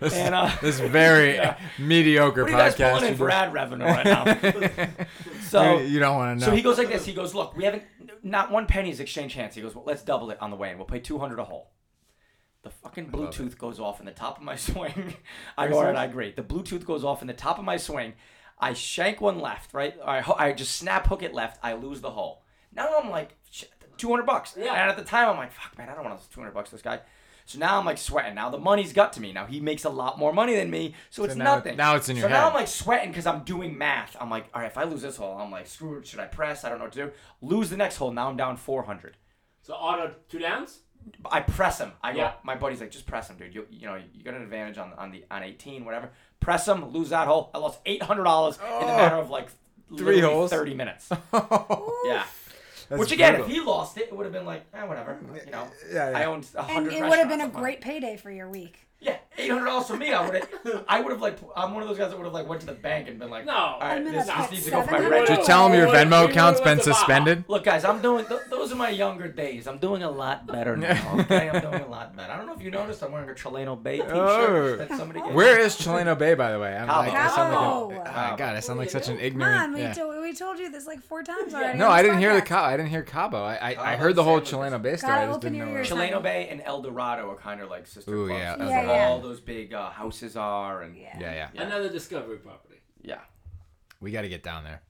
this, 0.00 0.14
and, 0.14 0.34
uh, 0.34 0.50
this 0.62 0.80
very 0.80 1.34
yeah. 1.34 1.58
mediocre 1.78 2.42
what 2.44 2.52
are 2.52 2.52
you 2.52 2.56
guys 2.56 2.74
podcast. 2.74 3.08
in 3.08 3.16
for 3.16 3.30
ad 3.30 3.52
revenue 3.52 3.84
right 3.84 4.04
now? 4.04 5.06
so 5.42 5.78
you, 5.78 5.86
you 5.86 5.98
don't 6.00 6.16
want 6.16 6.38
to 6.38 6.44
know. 6.44 6.50
so 6.50 6.56
he 6.56 6.62
goes 6.62 6.78
like 6.78 6.88
this. 6.88 7.04
He 7.04 7.12
goes, 7.12 7.34
look, 7.34 7.56
we 7.56 7.64
haven't 7.64 7.82
not 8.22 8.50
one 8.50 8.66
penny's 8.66 9.00
exchanged 9.00 9.36
hands. 9.36 9.54
He 9.54 9.62
goes, 9.62 9.74
well, 9.74 9.84
let's 9.86 10.02
double 10.02 10.30
it 10.30 10.40
on 10.40 10.50
the 10.50 10.56
way, 10.56 10.70
and 10.70 10.78
we'll 10.78 10.86
pay 10.86 11.00
two 11.00 11.18
hundred 11.18 11.38
a 11.38 11.44
hole. 11.44 11.70
The 12.62 12.70
fucking 12.70 13.10
Bluetooth 13.10 13.58
goes 13.58 13.78
off 13.78 14.00
in 14.00 14.06
the 14.06 14.12
top 14.12 14.38
of 14.38 14.42
my 14.42 14.56
swing. 14.56 15.14
I 15.58 15.68
go, 15.68 15.76
all 15.76 15.84
right, 15.84 15.94
I 15.96 16.06
agree. 16.06 16.32
The 16.32 16.42
Bluetooth 16.42 16.84
goes 16.86 17.04
off 17.04 17.20
in 17.20 17.28
the 17.28 17.34
top 17.34 17.58
of 17.58 17.64
my 17.64 17.76
swing. 17.76 18.14
I 18.58 18.72
shank 18.72 19.20
one 19.20 19.38
left, 19.38 19.74
right? 19.74 19.94
I, 20.04 20.24
I 20.38 20.52
just 20.52 20.76
snap 20.76 21.06
hook 21.06 21.22
it 21.22 21.34
left. 21.34 21.58
I 21.62 21.74
lose 21.74 22.00
the 22.00 22.10
hole. 22.10 22.42
Now 22.72 22.88
I'm 22.98 23.10
like, 23.10 23.36
two 23.96 24.10
hundred 24.10 24.26
bucks. 24.26 24.54
Yeah. 24.58 24.72
And 24.72 24.90
at 24.90 24.96
the 24.96 25.04
time, 25.04 25.28
I'm 25.28 25.36
like, 25.36 25.52
fuck, 25.52 25.76
man, 25.78 25.88
I 25.88 25.94
don't 25.94 26.04
want 26.04 26.16
to 26.16 26.22
lose 26.22 26.28
two 26.28 26.40
hundred 26.40 26.52
bucks 26.54 26.70
to 26.70 26.76
this 26.76 26.82
guy. 26.82 27.00
So 27.46 27.58
now 27.58 27.78
I'm 27.78 27.84
like 27.84 27.98
sweating. 27.98 28.34
Now 28.34 28.48
the 28.48 28.58
money's 28.58 28.92
got 28.92 29.12
to 29.14 29.20
me. 29.20 29.32
Now 29.32 29.44
he 29.44 29.60
makes 29.60 29.84
a 29.84 29.90
lot 29.90 30.18
more 30.18 30.32
money 30.32 30.54
than 30.54 30.70
me, 30.70 30.94
so, 31.10 31.24
it's 31.24 31.34
now- 31.34 31.56
nothing. 31.56 31.76
now 31.76 31.94
it's 31.94 32.08
in 32.08 32.16
your 32.16 32.28
so 32.28 32.28
now. 32.28 32.48
I'm 32.48 32.54
like 32.54 32.68
sweating 32.68 33.10
because 33.10 33.26
I'm 33.26 33.44
doing 33.44 33.76
math. 33.76 34.16
I'm 34.18 34.30
like, 34.30 34.46
all 34.54 34.62
right, 34.62 34.70
if 34.70 34.78
I 34.78 34.84
lose 34.84 35.02
this 35.02 35.16
hole, 35.16 35.36
I'm 35.38 35.50
like, 35.50 35.66
screw 35.66 35.98
it. 35.98 36.06
Should 36.06 36.20
I 36.20 36.26
press? 36.26 36.64
I 36.64 36.70
don't 36.70 36.78
know 36.78 36.84
what 36.84 36.94
to 36.94 37.06
do. 37.06 37.12
Lose 37.42 37.68
the 37.68 37.76
next 37.76 37.96
hole. 37.96 38.10
Now 38.10 38.28
I'm 38.28 38.36
down 38.36 38.56
400. 38.56 39.16
So 39.62 39.74
auto 39.74 40.14
two 40.28 40.38
downs. 40.38 40.80
I 41.30 41.40
press 41.40 41.80
him. 41.80 41.92
I 42.02 42.14
go. 42.14 42.32
My 42.44 42.54
buddy's 42.54 42.80
like, 42.80 42.90
just 42.90 43.06
press 43.06 43.28
him, 43.28 43.36
dude. 43.36 43.54
You 43.54 43.66
you 43.70 43.86
know 43.86 44.00
you 44.14 44.24
got 44.24 44.34
an 44.34 44.42
advantage 44.42 44.78
on 44.78 44.94
on 44.94 45.10
the 45.10 45.24
on 45.30 45.42
18, 45.42 45.84
whatever. 45.84 46.10
Press 46.40 46.66
him. 46.66 46.92
Lose 46.92 47.10
that 47.10 47.26
hole. 47.26 47.50
I 47.54 47.58
lost 47.58 47.80
800 47.84 48.24
dollars 48.24 48.56
in 48.56 48.62
the 48.62 48.92
oh. 48.92 48.96
matter 48.96 49.16
of 49.16 49.28
like 49.28 49.48
Three 49.96 50.20
holes? 50.20 50.50
30 50.50 50.74
minutes. 50.74 51.08
yeah. 52.04 52.24
That's 52.88 52.98
Which 53.00 53.12
again, 53.12 53.34
brutal. 53.36 53.50
if 53.50 53.52
he 53.56 53.60
lost 53.60 53.96
it, 53.98 54.04
it 54.08 54.16
would 54.16 54.24
have 54.24 54.32
been 54.32 54.44
like, 54.46 54.64
eh, 54.74 54.84
whatever. 54.84 55.18
You 55.44 55.50
know. 55.50 55.66
Yeah, 55.92 56.10
yeah. 56.10 56.18
I 56.18 56.24
owned 56.24 56.46
a 56.54 56.60
And 56.60 56.70
hundred. 56.70 56.92
it 56.94 57.02
would 57.02 57.18
have 57.18 57.28
been 57.28 57.40
a 57.40 57.48
great 57.48 57.80
payday 57.80 58.16
for 58.16 58.30
your 58.30 58.48
week. 58.50 58.80
Yeah, 59.00 59.16
eight 59.36 59.50
hundred 59.50 59.66
dollars 59.66 59.86
for 59.86 59.96
me. 59.98 60.14
I 60.14 60.24
would 60.26 60.34
have. 60.34 60.84
I 60.88 60.98
would 61.00 61.12
have 61.12 61.20
like. 61.20 61.36
I'm 61.54 61.74
one 61.74 61.82
of 61.82 61.88
those 61.90 61.98
guys 61.98 62.08
that 62.10 62.16
would 62.16 62.24
have 62.24 62.32
like 62.32 62.48
went 62.48 62.62
to 62.62 62.66
the 62.66 62.72
bank 62.72 63.06
and 63.06 63.18
been 63.18 63.28
like, 63.28 63.44
No. 63.44 63.52
all 63.52 63.80
right, 63.80 63.98
I'm 63.98 64.04
this, 64.04 64.26
this 64.26 64.50
needs 64.50 64.64
to 64.64 64.70
go 64.70 64.80
for 64.82 64.92
my 64.92 64.96
700 64.98 65.10
rent. 65.10 65.26
Just 65.28 65.46
tell 65.46 65.66
him 65.68 65.78
your 65.78 65.88
Venmo 65.88 66.26
account's 66.26 66.58
been 66.62 66.80
suspended. 66.80 67.44
Look, 67.46 67.64
guys, 67.64 67.84
I'm 67.84 68.00
doing. 68.00 68.24
Th- 68.24 68.40
those 68.48 68.72
are 68.72 68.76
my 68.76 68.88
younger 68.88 69.28
days. 69.28 69.66
I'm 69.66 69.76
doing 69.76 70.04
a 70.04 70.10
lot 70.10 70.46
better 70.46 70.74
now. 70.74 71.18
Okay, 71.24 71.50
I'm 71.50 71.60
doing 71.60 71.82
a 71.82 71.86
lot 71.88 72.16
better. 72.16 72.32
I 72.32 72.36
don't 72.38 72.46
know 72.46 72.54
if 72.54 72.62
you 72.62 72.70
noticed. 72.70 73.02
I'm 73.02 73.12
wearing 73.12 73.28
a 73.28 73.34
Chileno 73.34 73.82
Bay 73.82 73.98
T-shirt 73.98 74.10
Oh. 74.14 74.76
that 74.76 74.88
somebody 74.96 75.20
gave. 75.20 75.34
Where 75.34 75.58
is 75.58 75.76
Chileno 75.76 76.16
Bay, 76.18 76.32
by 76.34 76.52
the 76.52 76.58
way? 76.58 76.74
I'm 76.74 76.86
Cabo. 76.88 77.00
like, 77.10 77.12
I 77.12 77.28
sound 77.34 77.52
like 77.52 77.60
Cabo. 77.60 77.90
an, 77.90 78.32
oh, 78.32 78.36
God, 78.38 78.56
I 78.56 78.60
sound 78.60 78.78
like 78.78 78.90
such 78.90 79.08
an 79.08 79.16
Come 79.16 79.24
ignorant. 79.26 79.62
on, 79.62 79.74
we, 79.74 79.80
yeah. 79.82 79.92
told, 79.92 80.13
we 80.24 80.34
told 80.34 80.58
you 80.58 80.70
this 80.70 80.86
like 80.86 81.00
four 81.02 81.22
times 81.22 81.54
already. 81.54 81.78
No, 81.78 81.88
I 81.88 82.02
didn't 82.02 82.18
hear 82.18 82.34
the. 82.34 82.42
Cabo. 82.42 82.64
I 82.66 82.76
didn't 82.76 82.90
hear 82.90 83.02
Cabo. 83.02 83.42
I 83.42 83.54
I, 83.54 83.68
I 83.70 83.74
Cabo 83.74 83.96
heard 84.02 84.16
the 84.16 84.24
whole 84.24 84.44
sandwiches. 84.44 84.72
Chileno 84.74 84.82
Bay 84.82 84.96
story. 84.96 85.12
I 85.12 85.16
Gotta 85.16 85.26
just 85.28 85.40
didn't 85.42 85.58
know 85.58 85.72
where. 85.72 85.82
Chileno 85.84 86.22
Bay 86.22 86.48
and 86.50 86.62
El 86.64 86.82
Dorado 86.82 87.30
are 87.30 87.36
kind 87.36 87.60
of 87.60 87.70
like 87.70 87.86
sister 87.86 88.12
Ooh, 88.14 88.26
clubs. 88.26 88.40
yeah, 88.40 88.56
That's 88.56 88.70
Yeah, 88.70 88.86
where 88.86 88.96
yeah. 88.96 89.06
all 89.08 89.20
those 89.20 89.40
big 89.40 89.72
uh, 89.72 89.90
houses 89.90 90.36
are, 90.36 90.82
and 90.82 90.96
Yeah. 90.96 91.16
Yeah, 91.20 91.32
yeah. 91.32 91.48
Yeah. 91.54 91.62
Another 91.62 91.88
discovery 91.88 92.38
property. 92.38 92.80
yeah. 93.02 93.20
We 94.00 94.10
got 94.10 94.22
to 94.22 94.28
get 94.28 94.42
down 94.42 94.64
there. 94.64 94.82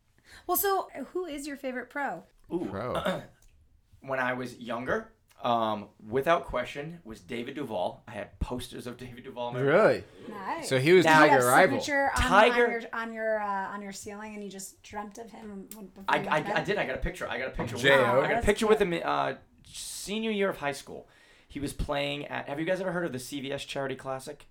Well, 0.47 0.57
so 0.57 0.89
who 1.13 1.27
is 1.27 1.47
your 1.47 1.57
favorite 1.57 1.89
pro? 1.91 2.25
Ooh. 2.53 2.67
Pro. 2.71 3.23
when 4.01 4.19
I 4.19 4.33
was 4.33 4.57
younger, 4.59 5.13
um, 5.43 5.89
without 6.09 6.45
question, 6.47 7.01
was 7.05 7.21
David 7.21 7.55
Duval. 7.57 8.03
I 8.09 8.13
had 8.13 8.39
posters 8.41 8.87
of 8.87 8.97
David 8.97 9.25
Duval. 9.25 9.49
in 9.49 9.55
my 9.55 9.61
room. 9.61 9.69
Really? 9.69 10.05
Nice. 10.31 10.69
So 10.69 10.79
he 10.79 10.93
was 10.93 11.05
Now- 11.05 11.19
Do 11.21 11.25
you 11.27 11.31
Tiger 11.33 11.47
rival. 11.47 11.81
signature 11.81 12.11
on, 12.17 12.23
Tiger- 12.23 12.65
on 12.65 12.71
your 12.71 12.83
on 12.93 13.13
your 13.13 13.41
uh, 13.43 13.73
on 13.75 13.83
your 13.83 13.93
ceiling, 13.93 14.35
and 14.35 14.43
you 14.43 14.51
just 14.51 14.83
dreamt 14.83 15.19
of 15.19 15.31
him 15.31 15.69
when, 15.75 15.87
before 15.87 16.05
I, 16.09 16.23
you 16.23 16.29
I, 16.29 16.37
I 16.37 16.41
bed? 16.41 16.65
did. 16.65 16.79
I 16.79 16.87
got 16.87 16.95
a 16.97 17.01
picture. 17.01 17.29
I 17.29 17.39
got 17.39 17.49
a 17.49 17.51
picture. 17.51 17.75
with 17.75 17.83
J.O. 17.83 17.95
him. 17.99 18.05
I 18.05 18.07
got 18.07 18.25
a 18.25 18.35
That's 18.35 18.47
picture 18.47 18.67
cute. 18.67 18.81
with 18.81 18.81
him 18.81 19.01
uh, 19.05 19.35
senior 19.67 20.31
year 20.31 20.49
of 20.49 20.59
high 20.59 20.73
school. 20.73 21.09
He 21.49 21.61
was 21.61 21.73
playing 21.73 22.27
at. 22.27 22.49
Have 22.49 22.59
you 22.59 22.65
guys 22.67 22.81
ever 22.81 22.93
heard 22.93 23.05
of 23.05 23.13
the 23.13 23.19
CVS 23.19 23.67
Charity 23.67 23.97
Classic? 23.97 24.47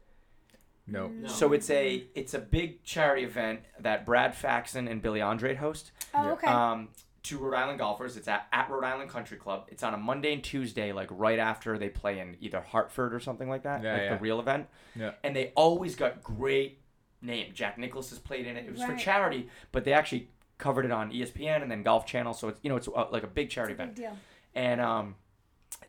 No. 0.86 1.08
No. 1.08 1.28
So 1.28 1.54
it's 1.54 1.70
a 1.70 2.06
it's 2.14 2.34
a 2.34 2.40
big 2.40 2.84
charity 2.84 3.24
event 3.24 3.62
that 3.80 4.06
Brad 4.06 4.36
Faxon 4.36 4.88
and 4.88 5.02
Billy 5.02 5.22
Andrade 5.22 5.58
host. 5.58 5.92
Oh, 6.14 6.32
okay. 6.34 6.48
Um, 6.48 6.90
to 7.24 7.38
Rhode 7.38 7.56
Island 7.56 7.80
golfers. 7.80 8.18
It's 8.18 8.28
at, 8.28 8.48
at 8.52 8.70
Rhode 8.70 8.84
Island 8.84 9.10
Country 9.10 9.38
Club. 9.38 9.66
It's 9.70 9.82
on 9.84 9.94
a 9.94 9.98
Monday 9.98 10.34
and 10.34 10.44
Tuesday, 10.44 10.92
like 10.92 11.08
right 11.12 11.40
after 11.40 11.78
they 11.78 11.90
play 11.90 12.20
in 12.20 12.36
either 12.42 12.62
Hartford 12.62 13.14
or 13.14 13.20
something 13.20 13.48
like 13.50 13.64
that, 13.64 13.82
Yeah, 13.84 13.94
like 13.94 14.02
yeah. 14.02 14.16
the 14.16 14.22
real 14.22 14.40
event. 14.40 14.68
Yeah. 14.96 15.12
And 15.24 15.36
they 15.36 15.54
always 15.56 15.96
got 15.96 16.22
great 16.24 16.80
name. 17.22 17.52
Jack 17.54 17.78
Nicklaus 17.78 18.10
has 18.10 18.20
played 18.20 18.46
in 18.46 18.58
it. 18.58 18.66
It 18.66 18.72
was 18.72 18.84
for 18.84 18.96
charity, 18.96 19.50
but 19.72 19.86
they 19.86 19.94
actually 19.94 20.30
covered 20.58 20.86
it 20.86 20.92
on 20.92 21.12
ESPN 21.12 21.62
and 21.62 21.72
then 21.72 21.82
Golf 21.84 22.06
Channel. 22.06 22.34
So 22.34 22.50
it's 22.50 22.60
you 22.62 22.70
know 22.70 22.76
it's 22.76 22.88
uh, 22.88 23.06
like 23.12 23.24
a 23.24 23.28
big 23.28 23.50
charity 23.50 23.74
Big 23.74 23.82
event. 23.82 23.96
deal. 23.96 24.18
And 24.56 24.82
um, 24.82 25.16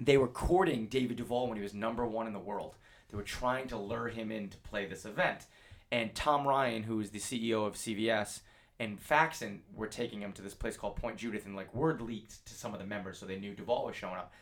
they 0.00 0.16
were 0.16 0.28
courting 0.28 0.86
David 0.86 1.16
Duval 1.16 1.48
when 1.48 1.56
he 1.56 1.62
was 1.62 1.74
number 1.74 2.06
one 2.06 2.26
in 2.26 2.32
the 2.32 2.38
world. 2.38 2.76
They 3.10 3.16
were 3.16 3.22
trying 3.24 3.68
to 3.68 3.76
lure 3.76 4.08
him 4.08 4.30
in 4.32 4.48
to 4.50 4.56
play 4.58 4.86
this 4.86 5.04
event. 5.04 5.46
And 5.92 6.14
Tom 6.14 6.46
Ryan, 6.48 6.84
who 6.84 6.98
is 7.00 7.10
the 7.10 7.18
CEO 7.18 7.66
of 7.66 7.74
CVS, 7.74 8.40
and 8.80 9.00
Faxon 9.00 9.60
were 9.74 9.86
taking 9.86 10.20
him 10.20 10.32
to 10.32 10.42
this 10.42 10.54
place 10.54 10.76
called 10.76 10.96
Point 10.96 11.16
Judith, 11.16 11.46
and 11.46 11.54
like 11.54 11.74
word 11.74 12.00
leaked 12.00 12.44
to 12.46 12.54
some 12.54 12.72
of 12.72 12.80
the 12.80 12.86
members, 12.86 13.18
so 13.18 13.26
they 13.26 13.38
knew 13.38 13.54
Duval 13.54 13.86
was 13.86 13.96
showing 13.96 14.16
up. 14.16 14.32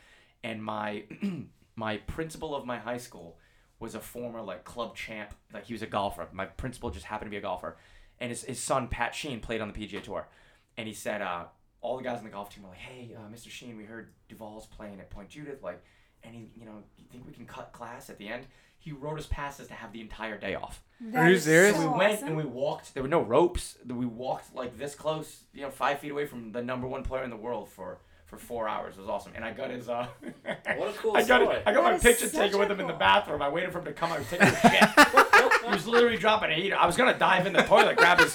And 0.42 0.62
my 0.62 1.04
my 1.76 1.98
principal 1.98 2.54
of 2.54 2.64
my 2.64 2.78
high 2.78 2.98
school 2.98 3.38
was 3.78 3.94
a 3.94 4.00
former 4.00 4.40
like 4.40 4.64
club 4.64 4.96
champ, 4.96 5.34
like 5.52 5.66
he 5.66 5.74
was 5.74 5.82
a 5.82 5.86
golfer. 5.86 6.28
My 6.32 6.46
principal 6.46 6.90
just 6.90 7.06
happened 7.06 7.26
to 7.26 7.30
be 7.30 7.36
a 7.36 7.42
golfer, 7.42 7.76
and 8.20 8.30
his, 8.30 8.44
his 8.44 8.60
son 8.60 8.88
Pat 8.88 9.14
Sheen 9.14 9.40
played 9.40 9.60
on 9.60 9.70
the 9.72 9.74
PGA 9.78 10.02
Tour, 10.02 10.28
and 10.76 10.88
he 10.88 10.94
said 10.94 11.20
uh, 11.20 11.44
all 11.80 11.98
the 11.98 12.02
guys 12.04 12.18
on 12.18 12.24
the 12.24 12.30
golf 12.30 12.54
team 12.54 12.62
were 12.62 12.70
like, 12.70 12.78
"Hey, 12.78 13.14
uh, 13.14 13.28
Mr. 13.30 13.50
Sheen, 13.50 13.76
we 13.76 13.84
heard 13.84 14.12
Duval's 14.28 14.66
playing 14.66 15.00
at 15.00 15.10
Point 15.10 15.28
Judith, 15.28 15.62
like, 15.62 15.82
any 16.24 16.48
you 16.56 16.64
know, 16.64 16.82
you 16.96 17.04
think 17.10 17.26
we 17.26 17.32
can 17.32 17.44
cut 17.44 17.72
class 17.72 18.08
at 18.08 18.16
the 18.18 18.28
end?" 18.28 18.46
He 18.82 18.90
wrote 18.90 19.16
us 19.18 19.26
passes 19.30 19.68
to 19.68 19.74
have 19.74 19.92
the 19.92 20.00
entire 20.00 20.36
day 20.36 20.56
off. 20.56 20.82
That 21.00 21.28
you 21.28 21.38
serious? 21.38 21.76
so 21.76 21.82
we 21.82 21.86
went 21.98 22.14
awesome. 22.14 22.28
and 22.28 22.36
we 22.36 22.44
walked. 22.44 22.94
There 22.94 23.02
were 23.04 23.08
no 23.08 23.22
ropes. 23.22 23.78
We 23.86 24.06
walked 24.06 24.54
like 24.56 24.76
this 24.76 24.96
close, 24.96 25.44
you 25.54 25.62
know, 25.62 25.70
five 25.70 26.00
feet 26.00 26.10
away 26.10 26.26
from 26.26 26.50
the 26.50 26.62
number 26.62 26.88
one 26.88 27.04
player 27.04 27.22
in 27.22 27.30
the 27.30 27.36
world 27.36 27.68
for 27.68 27.98
for 28.26 28.38
four 28.38 28.68
hours. 28.68 28.96
It 28.96 29.00
was 29.00 29.08
awesome. 29.08 29.32
And 29.36 29.44
I 29.44 29.52
got 29.52 29.70
his. 29.70 29.88
Uh, 29.88 30.08
What 30.76 30.88
a 30.88 30.98
cool 30.98 31.16
I 31.16 31.22
got 31.22 31.42
story. 31.42 31.56
it. 31.58 31.62
I 31.64 31.72
got 31.72 31.84
That 31.84 31.92
my 31.92 31.98
picture 31.98 32.28
taken 32.28 32.56
a 32.56 32.58
with 32.58 32.70
him 32.72 32.80
in 32.80 32.86
the 32.88 32.92
bathroom. 32.94 33.40
I 33.40 33.48
waited 33.50 33.70
for 33.72 33.78
him 33.78 33.84
to 33.84 33.92
come. 33.92 34.10
I 34.10 34.18
was 34.18 34.28
taking 34.28 34.48
a 34.48 34.60
shit. 34.60 35.62
he 35.64 35.70
was 35.70 35.86
literally 35.86 36.16
dropping 36.16 36.50
a 36.50 36.54
heater. 36.54 36.76
I 36.76 36.86
was 36.86 36.96
gonna 36.96 37.16
dive 37.16 37.46
in 37.46 37.52
the 37.52 37.62
toilet, 37.62 37.96
grab 37.98 38.18
his 38.18 38.34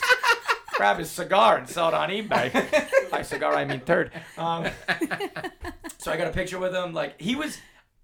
grab 0.76 0.98
his 0.98 1.10
cigar 1.12 1.58
and 1.58 1.68
sell 1.68 1.90
it 1.90 1.94
on 1.94 2.10
eBay. 2.10 3.10
By 3.12 3.22
cigar, 3.22 3.54
I 3.56 3.66
mean 3.66 3.82
third. 3.82 4.12
Um, 4.38 4.68
so 5.98 6.12
I 6.12 6.16
got 6.18 6.28
a 6.28 6.32
picture 6.32 6.60
with 6.60 6.74
him. 6.74 6.94
Like 6.94 7.20
he 7.20 7.36
was. 7.36 7.58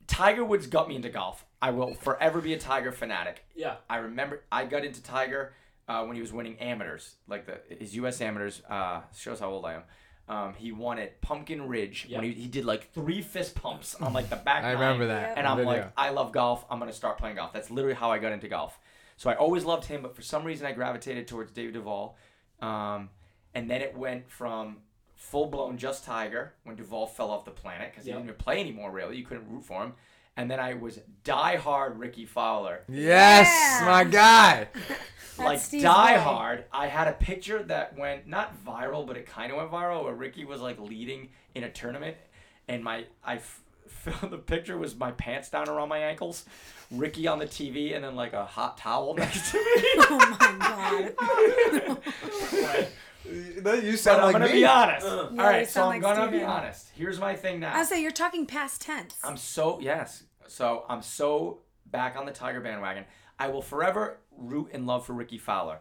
Tiger 0.06 0.44
Woods 0.44 0.68
got 0.68 0.90
me 0.90 0.96
into 0.98 1.10
golf. 1.10 1.46
I 1.64 1.72
will 1.72 1.94
forever 1.94 2.42
be 2.42 2.54
a 2.54 2.60
Tiger 2.60 2.92
fanatic. 2.92 3.46
Yeah. 3.56 3.76
I 3.90 3.98
remember 3.98 4.44
I 4.52 4.66
got 4.66 4.84
into 4.84 5.02
Tiger 5.02 5.54
uh, 5.88 6.04
when 6.06 6.16
he 6.16 6.22
was 6.22 6.34
winning 6.34 6.60
amateurs, 6.60 7.16
like 7.28 7.46
the 7.46 7.60
his 7.76 7.96
U.S. 7.96 8.20
amateurs. 8.22 8.62
Uh, 8.70 9.02
shows 9.18 9.40
how 9.40 9.50
old 9.50 9.66
I 9.66 9.74
am. 9.76 9.84
Um, 10.28 10.54
he 10.54 10.72
won 10.72 11.00
at 11.00 11.20
Pumpkin 11.22 11.68
Ridge 11.68 12.08
when 12.10 12.24
he, 12.24 12.32
he 12.32 12.48
did 12.48 12.64
like 12.66 12.92
three 12.94 13.22
fist 13.22 13.56
pumps 13.56 13.96
on 13.96 14.14
like 14.14 14.30
the 14.30 14.36
back. 14.38 14.64
I 14.64 14.74
nine. 14.74 14.82
remember 14.82 15.08
that. 15.08 15.38
And 15.38 15.46
I'm 15.48 15.58
video. 15.58 15.72
like, 15.74 15.92
I 15.98 16.10
love 16.12 16.32
golf. 16.32 16.66
I'm 16.70 16.80
gonna 16.80 16.94
start 16.94 17.18
playing 17.18 17.36
golf. 17.38 17.52
That's 17.54 17.70
literally 17.72 17.96
how 17.96 18.12
I 18.12 18.20
got 18.20 18.32
into 18.34 18.48
golf. 18.48 18.78
So 19.18 19.30
I 19.30 19.36
always 19.36 19.64
loved 19.66 19.86
him, 19.86 20.02
but 20.02 20.16
for 20.16 20.22
some 20.22 20.44
reason 20.44 20.66
I 20.68 20.72
gravitated 20.74 21.28
towards 21.28 21.52
David 21.52 21.74
Duval. 21.76 22.18
Um, 22.62 23.10
and 23.54 23.70
then 23.70 23.82
it 23.82 23.96
went 23.98 24.30
from 24.30 24.78
full 25.16 25.46
blown 25.48 25.78
just 25.78 26.04
Tiger 26.06 26.54
when 26.64 26.76
Duval 26.76 27.08
fell 27.08 27.30
off 27.32 27.46
the 27.46 27.52
planet 27.52 27.92
because 27.92 28.06
Yep. 28.08 28.14
he 28.14 28.18
didn't 28.20 28.30
even 28.32 28.38
play 28.40 28.60
anymore. 28.60 28.92
Really, 28.92 29.18
you 29.18 29.26
couldn't 29.26 29.50
root 29.50 29.64
for 29.64 29.82
him. 29.84 29.94
And 30.36 30.50
then 30.50 30.60
I 30.60 30.74
was 30.74 31.00
die 31.24 31.58
hard 31.58 32.00
Rickie 32.00 32.26
Fowler 32.26 32.82
yes, 32.90 33.48
Yeah. 33.82 33.86
my 33.86 34.04
guy. 34.04 34.68
like 35.38 35.60
Steve's 35.60 35.84
Die 35.84 36.16
boy. 36.16 36.22
Hard, 36.22 36.66
I 36.72 36.88
had 36.88 37.08
a 37.08 37.14
picture 37.14 37.62
that 37.64 37.98
went 37.98 38.28
not 38.28 38.64
viral, 38.66 39.06
but 39.06 39.16
it 39.18 39.26
kind 39.28 39.52
of 39.52 39.58
went 39.58 39.72
viral, 39.72 40.04
where 40.04 40.14
Ricky 40.14 40.44
was 40.46 40.60
like 40.62 40.80
leading 40.80 41.30
in 41.56 41.64
a 41.64 41.70
tournament, 41.72 42.18
and 42.68 42.84
my 42.84 43.06
I 43.24 43.36
f- 43.36 43.62
found 43.88 44.32
the 44.34 44.38
picture 44.38 44.78
was 44.78 44.96
my 44.96 45.12
pants 45.12 45.50
down 45.50 45.70
around 45.70 45.90
my 45.90 46.00
ankles, 46.00 46.46
Ricky 46.92 47.28
on 47.28 47.40
the 47.40 47.46
TV, 47.48 47.96
and 47.96 48.04
then 48.04 48.16
like 48.16 48.34
a 48.34 48.46
hot 48.46 48.78
towel 48.78 49.14
next 49.18 49.52
to 49.52 49.58
me. 49.58 49.64
Oh 50.10 50.38
my 50.40 51.12
god. 51.18 52.88
You 53.26 53.62
sound 53.62 53.64
but 53.64 53.98
sound 53.98 54.22
I'm 54.22 54.26
like 54.26 54.34
gonna 54.34 54.46
me. 54.48 54.52
be 54.54 54.66
honest. 54.66 55.06
Uh. 55.06 55.10
Yeah, 55.10 55.16
All 55.24 55.32
you 55.32 55.42
right, 55.42 55.68
so 55.68 55.82
I'm 55.84 55.88
like 55.90 56.02
gonna 56.02 56.32
be 56.32 56.44
honest. 56.44 56.90
Here's 56.96 57.20
my 57.20 57.36
thing 57.36 57.60
now. 57.60 57.76
I 57.76 57.84
say 57.84 58.02
you're 58.02 58.12
talking 58.12 58.46
past 58.46 58.82
tense. 58.82 59.16
I'm 59.24 59.38
so 59.38 59.80
yes. 59.80 60.24
So 60.48 60.86
I'm 60.90 61.02
so 61.02 61.60
back 61.86 62.18
on 62.18 62.26
the 62.26 62.32
Tiger 62.32 62.60
bandwagon. 62.62 63.06
I 63.40 63.48
will 63.48 63.62
forever 63.62 64.20
root 64.38 64.70
and 64.74 64.86
love 64.86 65.06
for 65.06 65.14
Rickie 65.14 65.38
Fowler, 65.38 65.80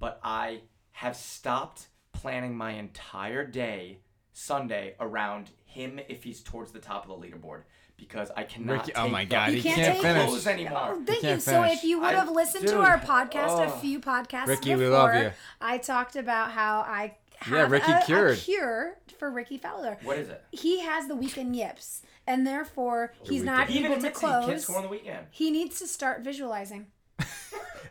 but 0.00 0.20
I 0.22 0.62
have 0.92 1.16
stopped 1.16 1.88
planning 2.12 2.56
my 2.56 2.72
entire 2.72 3.46
day 3.46 3.98
Sunday 4.32 4.94
around 4.98 5.50
him 5.64 6.00
if 6.08 6.24
he's 6.24 6.42
towards 6.42 6.72
the 6.72 6.78
top 6.80 7.08
of 7.08 7.08
the 7.08 7.26
leaderboard 7.26 7.62
because 7.98 8.30
I 8.36 8.44
cannot. 8.44 8.86
Ricky- 8.86 8.92
oh 8.96 9.08
my 9.08 9.24
the 9.24 9.30
God, 9.30 9.50
he 9.50 9.60
can't 9.62 9.76
can't 9.76 9.92
take 9.94 10.02
finish. 10.02 10.24
clothes 10.26 10.46
anymore. 10.46 10.78
Oh, 10.94 11.02
thank 11.04 11.22
you. 11.22 11.28
can't 11.28 11.42
So 11.42 11.62
if 11.64 11.84
you 11.84 11.98
would 12.00 12.14
I- 12.14 12.18
have 12.18 12.30
listened 12.30 12.62
dude, 12.66 12.74
to 12.74 12.80
our 12.80 12.98
podcast, 12.98 13.58
a 13.66 13.72
oh. 13.74 13.78
few 13.80 14.00
podcasts 14.00 14.46
Ricky, 14.46 14.70
before, 14.70 14.78
we 14.78 14.88
love 14.88 15.14
you. 15.14 15.30
I 15.60 15.78
talked 15.78 16.16
about 16.16 16.52
how 16.52 16.80
I 16.80 17.16
Yeah, 17.50 17.66
Ricky 17.68 17.92
a, 17.92 17.98
a 17.98 18.04
cured. 18.04 18.38
cure 18.38 18.96
for 19.18 19.30
Rickie 19.30 19.58
Fowler. 19.58 19.98
What 20.02 20.18
is 20.18 20.28
it? 20.28 20.42
He 20.52 20.80
has 20.80 21.06
the 21.08 21.14
weekend 21.16 21.54
yips, 21.56 22.02
and 22.26 22.46
therefore 22.46 23.12
he's 23.22 23.42
not 23.42 23.68
He 23.68 23.78
even 23.80 23.92
able 23.92 24.00
to 24.00 24.06
admits 24.08 24.20
he 24.20 24.26
can't 24.26 24.44
close. 24.44 24.62
score 24.62 24.76
on 24.76 24.82
the 24.84 24.88
weekend. 24.88 25.26
He 25.30 25.50
needs 25.50 25.78
to 25.80 25.86
start 25.86 26.22
visualizing. 26.22 26.86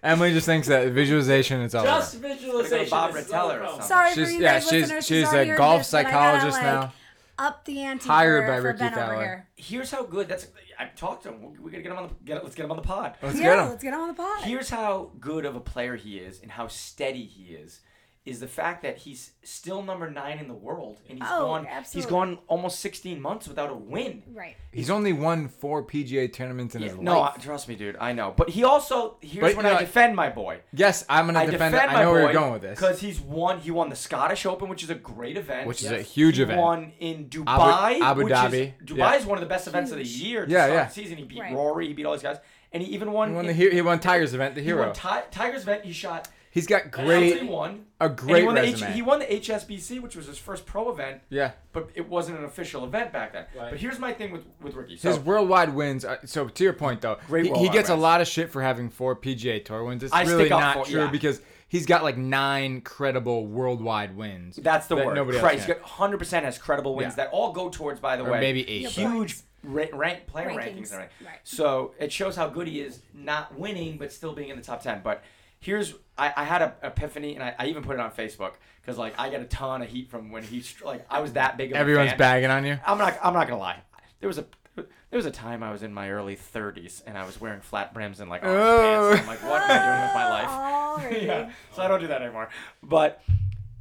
Emily 0.03 0.31
just 0.31 0.45
thinks 0.45 0.67
that 0.67 0.89
visualization 0.91 1.61
is 1.61 1.73
all. 1.75 1.83
Just 1.83 2.15
over. 2.15 2.27
visualization. 2.29 2.89
Bob 2.89 3.15
is 3.15 3.25
Rotella 3.27 3.31
not 3.31 3.57
or 3.61 3.65
something. 3.67 3.81
Sorry 3.87 4.13
She's 4.13 4.27
for 4.27 4.31
you 4.33 4.41
yeah, 4.41 4.53
guys 4.53 4.63
she's 4.63 4.71
listeners. 4.83 5.05
she's 5.07 5.27
already 5.27 5.49
a 5.49 5.57
golf 5.57 5.79
this, 5.81 5.91
but 5.91 6.03
gotta, 6.03 6.13
psychologist 6.15 6.57
like, 6.61 6.63
now. 6.63 6.93
Up 7.39 7.65
the 7.65 7.81
ante 7.81 8.07
Hired 8.07 8.43
for, 8.43 8.47
by 8.47 8.57
for 8.61 8.67
Ricky 8.67 8.77
Ben 8.79 8.93
over 8.93 9.01
Fowler. 9.01 9.23
here. 9.23 9.47
Here's 9.55 9.91
how 9.91 10.03
good. 10.03 10.27
That's 10.27 10.47
I've 10.79 10.95
talked 10.95 11.23
to 11.23 11.29
him. 11.29 11.53
We, 11.53 11.59
we 11.59 11.71
gotta 11.71 11.83
get 11.83 11.91
him 11.91 11.97
on 11.99 12.07
the 12.07 12.13
get, 12.25 12.43
let's 12.43 12.55
get 12.55 12.65
him 12.65 12.71
on 12.71 12.77
the 12.77 12.83
pod. 12.83 13.15
Let's 13.21 13.37
yeah, 13.37 13.43
get 13.43 13.59
him. 13.59 13.69
let's 13.69 13.83
get 13.83 13.93
him 13.93 13.99
on 13.99 14.07
the 14.07 14.13
pod. 14.15 14.43
Here's 14.43 14.69
how 14.69 15.11
good 15.19 15.45
of 15.45 15.55
a 15.55 15.59
player 15.59 15.95
he 15.95 16.17
is 16.17 16.41
and 16.41 16.51
how 16.51 16.67
steady 16.67 17.25
he 17.25 17.53
is. 17.53 17.81
Is 18.27 18.39
the 18.41 18.47
fact 18.47 18.81
that 18.83 18.97
he's 18.97 19.31
still 19.43 19.81
number 19.81 20.09
nine 20.11 20.37
in 20.39 20.47
the 20.47 20.53
world 20.53 20.99
and 21.09 21.17
he's 21.19 21.27
Oh, 21.31 21.45
gone 21.45 21.63
he's 21.63 21.73
absolutely. 21.73 22.09
gone 22.11 22.37
almost 22.47 22.79
16 22.81 23.21
months 23.21 23.47
without 23.47 23.69
a 23.69 23.73
win. 23.73 24.21
right. 24.33 24.55
He's 24.73 24.89
only 24.89 25.13
won 25.13 25.47
four 25.47 25.81
PGA 25.83 26.31
tournaments 26.31 26.75
in 26.75 26.81
Yeah, 26.81 26.89
his 26.89 26.97
no, 26.97 27.21
life. 27.21 27.37
No, 27.37 27.43
trust 27.43 27.67
me, 27.69 27.75
dude. 27.75 27.95
I 27.99 28.11
know, 28.11 28.33
but 28.35 28.49
he 28.49 28.63
also 28.65 29.17
here's 29.21 29.41
But, 29.53 29.55
when 29.55 29.65
you 29.65 29.71
know, 29.71 29.77
I 29.77 29.81
defend 29.81 30.15
my 30.15 30.29
boy. 30.29 30.59
yes, 30.73 31.05
I'm 31.09 31.25
gonna 31.27 31.39
I 31.39 31.45
defend. 31.45 31.73
defend 31.73 31.89
it. 31.91 31.93
my 31.93 31.99
I 32.01 32.03
know 32.03 32.11
where 32.11 32.21
boy 32.27 32.31
you're 32.31 32.39
going 32.41 32.53
with 32.53 32.61
this. 32.61 32.77
because 32.79 32.99
he's 32.99 33.19
won. 33.21 33.59
He 33.59 33.71
won 33.71 33.89
the 33.89 33.95
Scottish 33.95 34.45
Open, 34.45 34.67
which 34.69 34.83
is 34.83 34.89
a 34.89 34.95
great 34.95 35.37
event. 35.37 35.65
Which 35.67 35.81
is 35.81 35.91
a 35.91 36.01
huge 36.01 36.39
event. 36.39 36.59
he 36.59 36.61
event. 36.61 36.61
won 36.61 36.91
in 36.99 37.29
Dubai, 37.29 38.01
Abu 38.01 38.23
which 38.25 38.33
Dhabi. 38.33 38.73
Is, 38.81 38.87
Dubai 38.89 38.97
Yeah. 38.97 39.15
is 39.15 39.25
one 39.25 39.37
of 39.37 39.41
the 39.41 39.47
best 39.49 39.67
events 39.67 39.91
of 39.91 39.97
the 39.97 40.03
year. 40.03 40.45
To 40.45 40.51
Yeah, 40.51 40.65
start 40.65 40.73
yeah. 40.73 40.83
The 40.85 40.91
season, 40.93 41.17
he 41.17 41.23
beat 41.23 41.39
Right. 41.39 41.53
Rory, 41.53 41.87
he 41.87 41.93
beat 41.93 42.05
all 42.05 42.13
these 42.13 42.21
guys, 42.23 42.37
and 42.73 42.83
he 42.83 42.93
even 42.93 43.11
won. 43.13 43.29
He 43.29 43.35
won 43.35 43.45
the 43.45 43.51
in- 43.51 43.57
he, 43.57 43.69
he 43.71 43.81
won 43.81 43.99
Tiger's 43.99 44.33
event, 44.33 44.55
the 44.55 44.61
hero. 44.61 44.81
he 44.81 44.85
won 44.87 44.93
Ti- 44.93 45.27
Tiger's 45.31 45.63
event. 45.63 45.85
He 45.85 45.93
shot 45.93 46.27
He's 46.57 46.67
got 46.67 46.83
He 46.85 46.89
great, 46.89 47.43
won. 47.45 47.85
a 48.01 48.05
And 48.05 48.19
he 48.19 48.25
great 48.25 48.45
won 48.45 48.55
the 48.55 48.61
H- 48.63 48.83
he 48.95 49.01
won 49.03 49.19
the 49.19 49.25
HSBC, 49.25 49.99
which 50.01 50.15
was 50.15 50.25
his 50.25 50.37
first 50.39 50.65
pro 50.65 50.89
event, 50.91 51.21
yeah, 51.29 51.51
but 51.71 51.89
it 51.93 52.09
wasn't 52.09 52.39
an 52.39 52.45
official 52.45 52.83
event 52.83 53.13
back 53.13 53.33
then. 53.33 53.45
Right. 53.55 53.69
But 53.71 53.79
here's 53.79 53.99
my 53.99 54.11
thing 54.13 54.31
with 54.31 54.43
with 54.61 54.73
Ricky. 54.73 54.97
So 54.97 55.09
his 55.09 55.19
worldwide 55.19 55.73
wins. 55.75 56.03
Uh, 56.03 56.17
so 56.25 56.47
to 56.47 56.63
your 56.63 56.73
point 56.73 57.01
though, 57.01 57.17
Great 57.27 57.43
he, 57.45 57.49
he 57.49 57.53
worldwide 57.53 57.73
gets 57.73 57.89
a 57.89 57.95
lot 57.95 58.21
of 58.21 58.27
shit 58.27 58.49
for 58.49 58.61
having 58.63 58.89
four 58.89 59.15
PGA 59.15 59.63
Tour 59.63 59.83
wins. 59.83 60.01
It's 60.03 60.11
I 60.13 60.23
really 60.23 60.45
stick 60.45 60.49
not 60.49 60.77
for- 60.77 60.85
true 60.91 61.01
yeah. 61.05 61.11
because 61.11 61.41
he's 61.67 61.85
got 61.85 62.01
like 62.03 62.17
nine 62.17 62.81
credible 62.81 63.45
worldwide 63.45 64.15
wins. 64.17 64.55
that's 64.55 64.87
the 64.87 64.95
that 64.95 65.05
word. 65.05 65.15
Nobody 65.15 65.37
Cre- 65.37 65.45
else 65.49 65.53
he's 65.57 65.65
got 65.67 65.81
100 65.81 66.17
percent 66.17 66.45
has 66.45 66.57
credible 66.57 66.95
wins 66.95 67.11
Yeah. 67.17 67.25
that 67.25 67.29
all 67.33 67.51
go 67.53 67.69
towards, 67.69 67.99
by 67.99 68.15
the 68.17 68.23
or 68.25 68.31
way, 68.31 68.39
maybe 68.39 68.67
eight. 68.67 68.81
Yeah, 68.81 68.89
huge 68.89 69.37
ra- 69.63 69.85
rank 69.93 70.25
player 70.27 70.49
rankings. 70.49 70.91
Rankings. 70.91 70.93
and. 70.93 71.09
Right. 71.23 71.39
So 71.43 71.93
it 71.99 72.11
shows 72.11 72.35
how 72.35 72.47
good 72.47 72.67
he 72.67 72.79
is, 72.81 73.01
not 73.13 73.57
winning 73.57 73.97
but 73.97 74.11
still 74.11 74.33
being 74.33 74.49
in 74.49 74.55
the 74.57 74.63
top 74.63 74.81
10. 74.81 75.01
But 75.03 75.23
here's 75.59 75.93
I, 76.17 76.33
I 76.35 76.43
had 76.43 76.61
a 76.61 76.75
epiphany, 76.83 77.35
and 77.35 77.43
I, 77.43 77.55
I 77.59 77.67
even 77.67 77.83
put 77.83 77.93
it 77.95 77.99
on 77.99 78.11
Facebook 78.11 78.53
because 78.81 78.97
like 78.97 79.13
I 79.19 79.29
get 79.29 79.41
a 79.41 79.45
ton 79.45 79.81
of 79.81 79.89
heat 79.89 80.09
from 80.09 80.31
when 80.31 80.43
he 80.43 80.63
like 80.83 81.05
I 81.09 81.19
was 81.21 81.33
that 81.33 81.57
big 81.57 81.71
of 81.71 81.77
Everyone's 81.77 82.11
a 82.13 82.17
fan. 82.17 82.21
Everyone's 82.35 82.49
bagging 82.49 82.51
on 82.51 82.65
you. 82.65 82.79
I'm 82.85 82.97
not. 82.97 83.17
I'm 83.23 83.33
not 83.33 83.47
gonna 83.47 83.59
lie. 83.59 83.81
There 84.19 84.27
was 84.27 84.37
a 84.37 84.45
there 84.75 85.17
was 85.17 85.25
a 85.25 85.31
time 85.31 85.63
I 85.63 85.71
was 85.71 85.83
in 85.83 85.93
my 85.93 86.11
early 86.11 86.35
30s 86.35 87.01
and 87.07 87.17
I 87.17 87.25
was 87.25 87.39
wearing 87.41 87.61
flat 87.61 87.93
brims 87.93 88.19
and 88.19 88.29
like 88.29 88.43
orange 88.43 88.59
Oh. 88.59 89.09
pants. 89.11 89.21
And 89.21 89.21
I'm 89.21 89.27
like, 89.27 89.43
what 89.51 89.61
am 89.61 89.71
I 89.71 89.85
doing 89.85 90.01
with 90.01 90.13
my 90.13 90.29
life? 90.29 91.21
Alrighty. 91.21 91.25
yeah. 91.47 91.51
So 91.73 91.81
I 91.81 91.87
don't 91.87 91.99
do 92.01 92.07
that 92.07 92.21
anymore. 92.21 92.49
But 92.83 93.23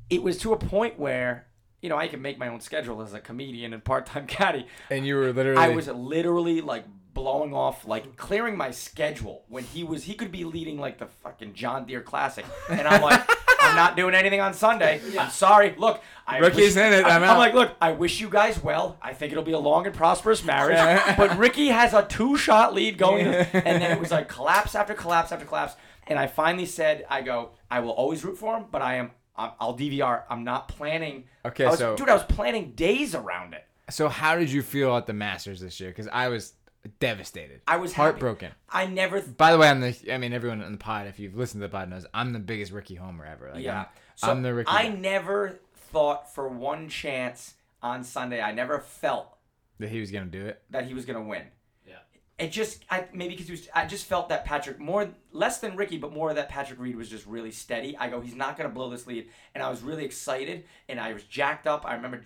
it 0.08 0.22
was 0.22 0.38
to 0.38 0.52
a 0.52 0.56
point 0.56 0.98
where 0.98 1.46
you 1.82 1.88
know 1.88 1.96
I 1.96 2.08
can 2.08 2.22
make 2.22 2.38
my 2.38 2.48
own 2.48 2.60
schedule 2.60 3.02
as 3.02 3.12
a 3.14 3.20
comedian 3.20 3.72
and 3.72 3.82
part-time 3.84 4.26
caddy. 4.28 4.66
And 4.90 5.06
you 5.06 5.16
were 5.16 5.32
literally. 5.32 5.60
I 5.60 5.68
was 5.68 5.88
literally 5.88 6.60
like 6.60 6.84
blowing 7.16 7.52
off, 7.52 7.84
like 7.86 8.16
clearing 8.16 8.56
my 8.56 8.70
schedule 8.70 9.42
when 9.48 9.64
he 9.64 9.82
was. 9.82 10.04
He 10.04 10.14
could 10.14 10.30
be 10.30 10.44
leading 10.44 10.78
like 10.78 10.98
the 10.98 11.06
fucking 11.06 11.54
John 11.54 11.84
Deere 11.86 12.02
Classic, 12.02 12.44
and 12.70 12.86
I'm 12.86 13.02
like. 13.02 13.28
I'm 13.58 13.74
not 13.74 13.96
doing 13.96 14.14
anything 14.14 14.40
on 14.40 14.54
Sunday. 14.54 15.00
I'm 15.18 15.28
sorry. 15.30 15.74
Look, 15.76 16.00
I 16.24 16.38
Ricky's 16.38 16.76
wish- 16.76 16.84
in 16.84 16.92
it. 16.92 17.04
I'm 17.04 17.24
I'm 17.24 17.36
like, 17.36 17.52
look, 17.52 17.74
I 17.80 17.92
wish 17.92 18.20
you 18.20 18.28
guys 18.28 18.62
well. 18.62 18.96
I 19.02 19.12
think 19.12 19.32
it'll 19.32 19.42
be 19.42 19.52
a 19.52 19.58
long 19.58 19.86
and 19.86 19.94
prosperous 19.94 20.44
marriage. 20.44 20.76
but 21.16 21.36
Ricky 21.36 21.66
has 21.68 21.92
a 21.92 22.04
two-shot 22.06 22.74
lead 22.74 22.96
going, 22.96 23.26
and 23.26 23.50
then 23.82 23.90
it 23.90 23.98
was 23.98 24.12
like 24.12 24.28
collapse 24.28 24.76
after 24.76 24.94
collapse 24.94 25.32
after 25.32 25.44
collapse. 25.44 25.74
And 26.06 26.16
I 26.16 26.28
finally 26.28 26.66
said, 26.66 27.06
I 27.10 27.22
go, 27.22 27.50
I 27.68 27.80
will 27.80 27.90
always 27.90 28.24
root 28.24 28.38
for 28.38 28.56
him, 28.56 28.66
but 28.70 28.82
I 28.82 28.96
am, 28.96 29.10
I'm- 29.34 29.52
I'll 29.58 29.76
DVR. 29.76 30.22
I'm 30.30 30.44
not 30.44 30.68
planning. 30.68 31.24
Okay, 31.44 31.66
was, 31.66 31.80
so- 31.80 31.96
dude, 31.96 32.08
I 32.08 32.14
was 32.14 32.22
planning 32.24 32.70
days 32.72 33.16
around 33.16 33.52
it. 33.54 33.64
So 33.90 34.08
how 34.08 34.36
did 34.36 34.50
you 34.50 34.62
feel 34.62 34.96
at 34.96 35.06
the 35.06 35.12
Masters 35.12 35.58
this 35.58 35.80
year? 35.80 35.90
Because 35.90 36.06
I 36.08 36.28
was 36.28 36.52
devastated. 36.88 37.60
I 37.66 37.76
was 37.76 37.92
happy. 37.92 38.02
heartbroken. 38.10 38.52
I 38.70 38.86
never. 38.86 39.20
By 39.20 39.52
the 39.52 39.58
way, 39.58 39.68
I'm 39.68 39.80
the. 39.80 39.96
I 40.12 40.18
mean, 40.18 40.32
everyone 40.32 40.62
on 40.62 40.72
the 40.72 40.78
pod, 40.78 41.06
if 41.06 41.18
you've 41.18 41.36
listened 41.36 41.60
to 41.62 41.68
the 41.68 41.72
pod, 41.72 41.88
knows 41.90 42.06
I'm 42.14 42.32
the 42.32 42.38
biggest 42.38 42.72
Ricky 42.72 42.94
Homer 42.94 43.24
ever. 43.24 43.50
Like, 43.52 43.62
yeah. 43.62 43.80
I'm, 43.80 43.86
So 44.16 44.30
I'm 44.30 44.42
the 44.42 44.54
Ricky. 44.54 44.68
I 44.70 44.88
guy 44.88 44.94
never 44.96 45.58
thought 45.76 46.34
for 46.34 46.48
one 46.48 46.88
chance 46.88 47.54
on 47.82 48.02
Sunday. 48.04 48.40
I 48.40 48.52
never 48.52 48.78
felt 48.80 49.36
that 49.78 49.88
he 49.90 50.00
was 50.00 50.10
gonna 50.10 50.26
do 50.26 50.46
it. 50.46 50.62
that 50.70 50.86
he 50.86 50.94
was 50.94 51.04
gonna 51.04 51.22
win. 51.22 51.42
Yeah. 51.86 51.94
it 52.38 52.50
just 52.50 52.84
I 52.90 53.06
maybe 53.12 53.34
because 53.34 53.46
he 53.46 53.52
was 53.52 53.68
I 53.74 53.86
just 53.86 54.06
felt 54.06 54.28
that 54.30 54.44
Patrick 54.44 54.78
more 54.78 55.10
less 55.32 55.58
than 55.58 55.76
Ricky, 55.76 55.98
but 55.98 56.12
more 56.12 56.32
that 56.34 56.48
Patrick 56.48 56.80
Reed 56.80 56.96
was 56.96 57.08
just 57.08 57.26
really 57.26 57.50
steady. 57.50 57.96
I 57.96 58.08
go, 58.08 58.20
he's 58.20 58.34
not 58.34 58.56
gonna 58.56 58.70
blow 58.70 58.88
this 58.90 59.06
lead, 59.06 59.28
and 59.54 59.62
I 59.62 59.70
was 59.70 59.82
really 59.82 60.04
excited, 60.04 60.64
and 60.88 60.98
I 60.98 61.12
was 61.12 61.22
jacked 61.24 61.66
up. 61.66 61.84
I 61.86 61.94
remember, 61.94 62.22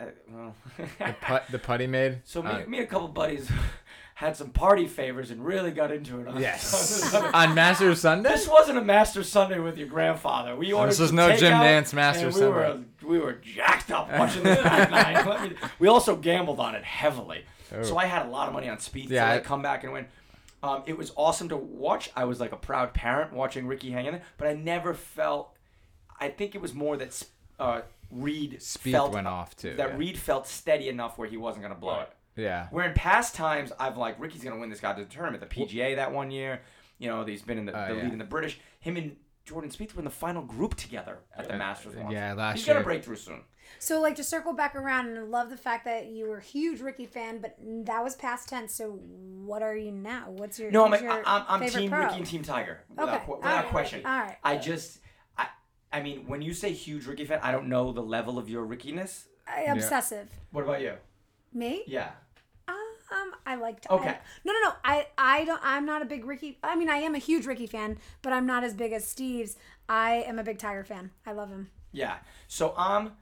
I, 0.00 0.04
I, 0.04 0.08
well, 0.32 0.54
The 0.98 1.14
putt, 1.20 1.44
the 1.50 1.58
putt 1.58 1.80
he 1.80 1.86
made. 1.86 2.20
so 2.24 2.42
me, 2.42 2.50
Uh, 2.50 2.66
me 2.66 2.78
and 2.78 2.86
a 2.86 2.90
couple 2.90 3.08
buddies 3.08 3.50
had 4.14 4.36
some 4.36 4.50
party 4.50 4.86
favors 4.86 5.30
and 5.30 5.44
really 5.44 5.70
got 5.70 5.92
into 5.92 6.20
it. 6.20 6.28
On 6.28 6.40
yes. 6.40 7.14
on- 7.14 7.54
Masters 7.54 8.00
Sunday. 8.00 8.30
this 8.30 8.48
wasn't 8.48 8.78
a 8.78 8.82
Master 8.82 9.22
Sunday 9.22 9.58
with 9.58 9.76
your 9.76 9.88
grandfather. 9.88 10.56
We 10.56 10.72
ordered 10.72 10.90
This 10.92 10.98
was 11.00 11.12
no 11.12 11.36
Jim 11.36 11.52
Nantz 11.52 11.92
Master 11.92 12.30
we 12.30 12.46
Were, 12.48 12.66
Sunday. 12.66 12.86
we 13.06 13.18
were 13.18 13.34
jacked 13.34 13.90
up 13.90 14.10
watching 14.12 14.42
this 14.42 14.62
back 14.62 14.90
nine. 14.90 15.50
Me- 15.50 15.56
we 15.78 15.88
also 15.88 16.16
gambled 16.16 16.60
on 16.60 16.74
it 16.74 16.84
heavily. 16.84 17.44
So 17.82 17.94
Oh. 17.94 17.98
I 17.98 18.06
had 18.06 18.24
a 18.24 18.28
lot 18.28 18.46
of 18.48 18.54
money 18.54 18.68
on 18.68 18.78
speed. 18.78 19.10
Yeah, 19.10 19.28
so 19.32 19.36
I- 19.36 19.40
come 19.40 19.60
back 19.62 19.84
and 19.84 19.92
win. 19.92 20.06
Um, 20.62 20.82
it 20.86 20.96
was 20.96 21.12
awesome 21.16 21.50
to 21.50 21.56
watch. 21.56 22.10
I 22.16 22.24
was 22.24 22.40
like 22.40 22.52
a 22.52 22.56
proud 22.56 22.94
parent 22.94 23.32
watching 23.32 23.66
Ricky 23.66 23.90
hang 23.90 24.06
in 24.06 24.12
there, 24.14 24.22
but 24.38 24.48
I 24.48 24.54
never 24.54 24.94
felt. 24.94 25.52
I 26.18 26.28
think 26.30 26.54
it 26.54 26.62
was 26.62 26.72
more 26.72 26.96
that 26.96 27.22
uh, 27.60 27.82
Reed 28.10 28.62
Speed 28.62 28.92
felt 28.92 29.12
went 29.12 29.26
off, 29.26 29.56
too, 29.56 29.74
That 29.76 29.90
yeah. 29.90 29.96
Reed 29.96 30.18
felt 30.18 30.46
steady 30.46 30.88
enough 30.88 31.18
where 31.18 31.28
he 31.28 31.36
wasn't 31.36 31.62
gonna 31.62 31.74
blow 31.74 31.98
Right. 31.98 32.08
it. 32.36 32.42
Yeah. 32.42 32.68
Where 32.70 32.84
in 32.86 32.94
past 32.94 33.34
times 33.34 33.72
I've 33.78 33.96
like 33.96 34.20
Ricky's 34.20 34.44
gonna 34.44 34.58
win 34.58 34.70
this 34.70 34.80
guy 34.80 34.92
to 34.94 35.02
the 35.04 35.08
tournament, 35.10 35.40
the 35.40 35.46
PGA 35.54 35.96
that 35.96 36.12
one 36.12 36.30
year. 36.30 36.60
You 36.98 37.08
know, 37.08 37.24
he's 37.24 37.42
been 37.42 37.58
in 37.58 37.66
the, 37.66 37.72
Oh, 37.78 37.88
the 37.88 37.94
yeah. 37.96 38.02
lead 38.04 38.12
in 38.12 38.18
the 38.18 38.24
British. 38.24 38.58
Him 38.80 38.96
and 38.96 39.16
Jordan 39.44 39.70
Spieth 39.70 39.94
were 39.94 40.00
in 40.00 40.04
the 40.04 40.10
final 40.10 40.42
group 40.42 40.74
together 40.76 41.18
at 41.36 41.44
the 41.44 41.50
Yeah, 41.52 41.58
Masters 41.58 41.94
once. 41.94 42.12
yeah, 42.12 42.32
last 42.32 42.56
he's 42.56 42.66
gonna 42.66 42.78
year. 42.80 42.84
break 42.84 43.04
through 43.04 43.16
soon. 43.16 43.42
So, 43.80 44.00
like, 44.00 44.14
to 44.16 44.24
circle 44.24 44.52
back 44.52 44.74
around, 44.76 45.08
and 45.08 45.18
I 45.18 45.22
love 45.22 45.50
the 45.50 45.56
fact 45.56 45.84
that 45.86 46.06
you 46.06 46.28
were 46.28 46.38
a 46.38 46.42
huge 46.42 46.80
Ricky 46.80 47.04
fan, 47.06 47.40
but 47.40 47.56
that 47.84 48.02
was 48.02 48.14
past 48.14 48.48
tense. 48.48 48.72
So, 48.74 48.92
what 48.92 49.60
are 49.62 49.76
you 49.76 49.90
now? 49.90 50.30
What's 50.30 50.58
your 50.58 50.70
No, 50.70 50.84
I'm 50.84 50.92
who's 50.92 51.00
a, 51.00 51.04
your 51.04 51.22
I'm, 51.26 51.44
I'm 51.48 51.60
favorite 51.60 51.80
team 51.80 51.90
pro? 51.90 52.00
Ricky 52.04 52.16
and 52.16 52.26
team 52.26 52.42
Tiger 52.42 52.80
without, 52.88 53.08
Okay, 53.08 53.18
qu- 53.24 53.32
all 53.32 53.38
without 53.38 53.64
right, 53.64 53.66
question. 53.70 54.06
all 54.06 54.18
right. 54.20 54.36
I 54.44 54.56
just 54.56 55.00
I 55.96 56.00
I 56.00 56.02
mean 56.02 56.26
when 56.26 56.42
you 56.42 56.52
say 56.52 56.72
huge 56.72 57.06
Ricky 57.06 57.24
fan, 57.24 57.40
I 57.42 57.52
don't 57.52 57.68
know 57.68 57.92
the 57.92 58.02
level 58.02 58.38
of 58.38 58.48
your 58.50 58.66
Rickiness. 58.66 59.24
I- 59.46 59.62
obsessive. 59.62 60.28
What 60.50 60.64
about 60.64 60.80
you? 60.82 60.94
Me? 61.52 61.84
Yeah. 61.86 62.10
Um, 62.68 63.32
I 63.46 63.54
liked. 63.54 63.86
Okay. 63.88 64.08
I, 64.08 64.18
no, 64.44 64.52
no, 64.52 64.58
no. 64.64 64.72
I, 64.84 65.06
I 65.16 65.44
don't. 65.44 65.60
I'm 65.62 65.86
not 65.86 66.02
a 66.02 66.04
big 66.04 66.24
Ricky. 66.24 66.58
I 66.62 66.74
mean, 66.74 66.90
I 66.90 66.96
am 66.96 67.14
a 67.14 67.18
huge 67.18 67.46
Ricky 67.46 67.68
fan, 67.68 67.98
but 68.20 68.32
I'm 68.32 68.46
not 68.46 68.64
as 68.64 68.74
big 68.74 68.92
as 68.92 69.06
Steve's. 69.06 69.56
I 69.88 70.24
am 70.26 70.40
a 70.40 70.42
big 70.42 70.58
Tiger 70.58 70.82
fan. 70.82 71.12
I 71.24 71.30
love 71.32 71.50
him. 71.50 71.70
Yeah. 71.92 72.16
So 72.48 72.76
um 72.76 73.12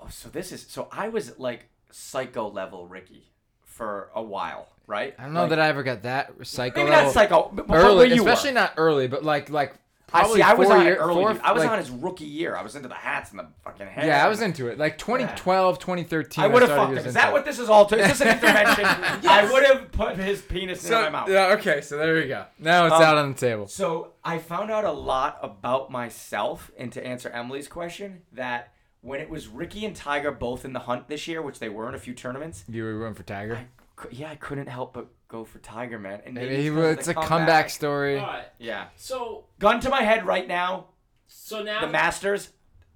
oh 0.00 0.08
so 0.08 0.28
this 0.28 0.52
is 0.52 0.64
so 0.68 0.88
I 0.92 1.08
was 1.08 1.38
like 1.38 1.68
psycho 1.90 2.48
level 2.48 2.86
Ricky 2.86 3.32
for 3.64 4.10
a 4.14 4.22
while, 4.22 4.68
right? 4.86 5.14
I 5.18 5.24
don't 5.24 5.34
know 5.34 5.48
that 5.48 5.58
I 5.58 5.68
ever 5.68 5.82
got 5.82 6.02
that 6.02 6.32
psycho. 6.46 6.80
maybe 6.80 6.90
level 6.90 7.06
not 7.06 7.12
psycho 7.12 7.50
but, 7.52 7.66
but 7.66 7.74
early, 7.74 7.96
where 7.96 8.06
you 8.06 8.22
especially 8.22 8.50
were. 8.50 8.54
not 8.54 8.74
early, 8.76 9.08
but 9.08 9.24
like 9.24 9.50
like 9.50 9.74
I 10.12 10.26
see. 10.28 10.40
I 10.42 10.54
was 10.54 10.70
on 10.70 10.84
year, 10.84 10.94
it 10.94 10.98
early. 10.98 11.14
four. 11.14 11.38
I 11.42 11.52
was 11.52 11.62
like, 11.62 11.70
on 11.72 11.78
his 11.78 11.90
rookie 11.90 12.24
year. 12.24 12.56
I 12.56 12.62
was 12.62 12.74
into 12.76 12.88
the 12.88 12.94
hats 12.94 13.30
and 13.30 13.38
the 13.38 13.46
fucking 13.64 13.86
hair. 13.86 14.06
Yeah, 14.06 14.24
I 14.24 14.28
was 14.28 14.40
into 14.40 14.68
it. 14.68 14.78
Like 14.78 14.96
2012, 14.98 15.78
2013. 15.78 16.44
I 16.44 16.46
would 16.46 16.62
have 16.62 16.70
fucked 16.70 16.92
him. 16.92 16.98
Is 17.06 17.14
that 17.14 17.32
what 17.32 17.44
this 17.44 17.58
is 17.58 17.68
all? 17.68 17.86
To? 17.86 17.98
Is 17.98 18.08
this 18.08 18.20
an 18.22 18.28
intervention? 18.36 18.84
I 18.86 19.48
would 19.52 19.64
have 19.64 19.92
put 19.92 20.16
his 20.16 20.40
penis 20.40 20.84
in 20.86 20.92
my 20.92 21.10
mouth. 21.10 21.28
yeah, 21.28 21.56
okay. 21.58 21.80
So 21.80 21.98
there 21.98 22.14
we 22.14 22.26
go. 22.28 22.44
Now 22.58 22.86
it's 22.86 22.94
Um, 22.94 23.02
out 23.02 23.16
on 23.18 23.32
the 23.32 23.38
table. 23.38 23.66
So 23.68 24.12
I 24.24 24.38
found 24.38 24.70
out 24.70 24.84
a 24.84 24.92
lot 24.92 25.38
about 25.42 25.90
myself, 25.90 26.70
and 26.78 26.90
to 26.92 27.06
answer 27.06 27.28
Emily's 27.30 27.68
question, 27.68 28.22
that 28.32 28.72
when 29.00 29.20
it 29.20 29.30
was 29.30 29.46
Ricky 29.48 29.84
and 29.84 29.94
Tiger 29.94 30.32
both 30.32 30.64
in 30.64 30.72
the 30.72 30.80
hunt 30.80 31.08
this 31.08 31.28
year, 31.28 31.40
which 31.42 31.58
they 31.58 31.68
were 31.68 31.88
in 31.88 31.94
a 31.94 31.98
few 31.98 32.14
tournaments, 32.14 32.64
You 32.68 32.82
were 32.84 32.94
rooting 32.98 33.14
for 33.14 33.22
Tiger. 33.22 33.56
I, 33.56 34.06
yeah, 34.10 34.30
I 34.30 34.36
couldn't 34.36 34.68
help 34.68 34.92
but 34.94 35.08
go 35.28 35.44
for 35.44 35.58
Tiger, 35.58 35.98
man. 35.98 36.22
And 36.24 36.34
maybe 36.34 36.48
Maybe 36.50 36.62
he 36.64 36.68
because 36.70 36.78
of 36.92 36.96
was- 36.98 37.06
the 37.06 37.10
it's 37.12 37.18
a 37.24 37.26
comeback 37.28 37.70
story. 37.70 38.18
All 38.18 38.26
right. 38.26 38.46
Yeah, 38.58 38.86
So 38.96 39.44
gun 39.58 39.80
to 39.80 39.90
my 39.90 40.02
head 40.02 40.26
right 40.26 40.46
now. 40.48 40.86
so 41.26 41.62
now 41.62 41.82
The 41.82 41.88
Masters, 41.88 42.50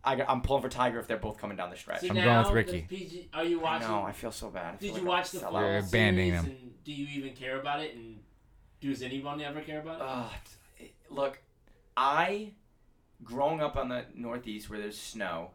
I, 0.05 0.15
am 0.27 0.41
pulling 0.43 0.63
for 0.63 0.69
Tiger 0.69 0.99
if 0.99 1.07
they're 1.07 1.17
both 1.19 1.37
coming 1.39 1.57
down 1.57 1.71
the 1.71 1.77
stretch. 1.77 2.01
so 2.01 2.09
I'm 2.09 2.15
going 2.17 2.39
with 2.45 2.51
Ricky. 2.53 2.87
PG, 2.89 3.29
are 3.35 3.45
you 3.45 3.61
I 3.61 3.63
watching? 3.63 3.89
know. 3.89 4.03
I 4.03 4.13
feel 4.13 4.33
so 4.33 4.49
bad. 4.51 4.75
I 4.75 4.77
feel 4.79 4.89
Did 4.89 4.93
like 4.95 5.03
you 5.03 5.09
I'm 5.09 5.17
watch 5.17 5.31
the 5.31 5.39
a 5.39 5.41
sellout. 5.43 5.51
fall 5.53 5.61
You're 5.63 5.79
abandoning 5.79 6.33
series? 6.41 6.47
And 6.61 6.85
do 6.85 6.93
you 6.93 7.07
even 7.21 7.35
care 7.37 7.61
about 7.61 7.81
it? 7.81 7.95
And 7.95 8.19
does 8.81 9.03
anyone 9.03 9.41
ever 9.43 9.61
care 9.61 9.81
about 9.81 9.97
it? 10.01 10.03
Uh, 10.03 10.29
t- 10.81 10.93
look, 11.11 11.41
I, 11.97 12.53
growing 13.23 13.61
up 13.61 13.77
on 13.77 13.89
the 13.91 14.07
Northeast 14.15 14.69
where 14.71 14.81
there's 14.81 14.99
snow, 14.99 15.51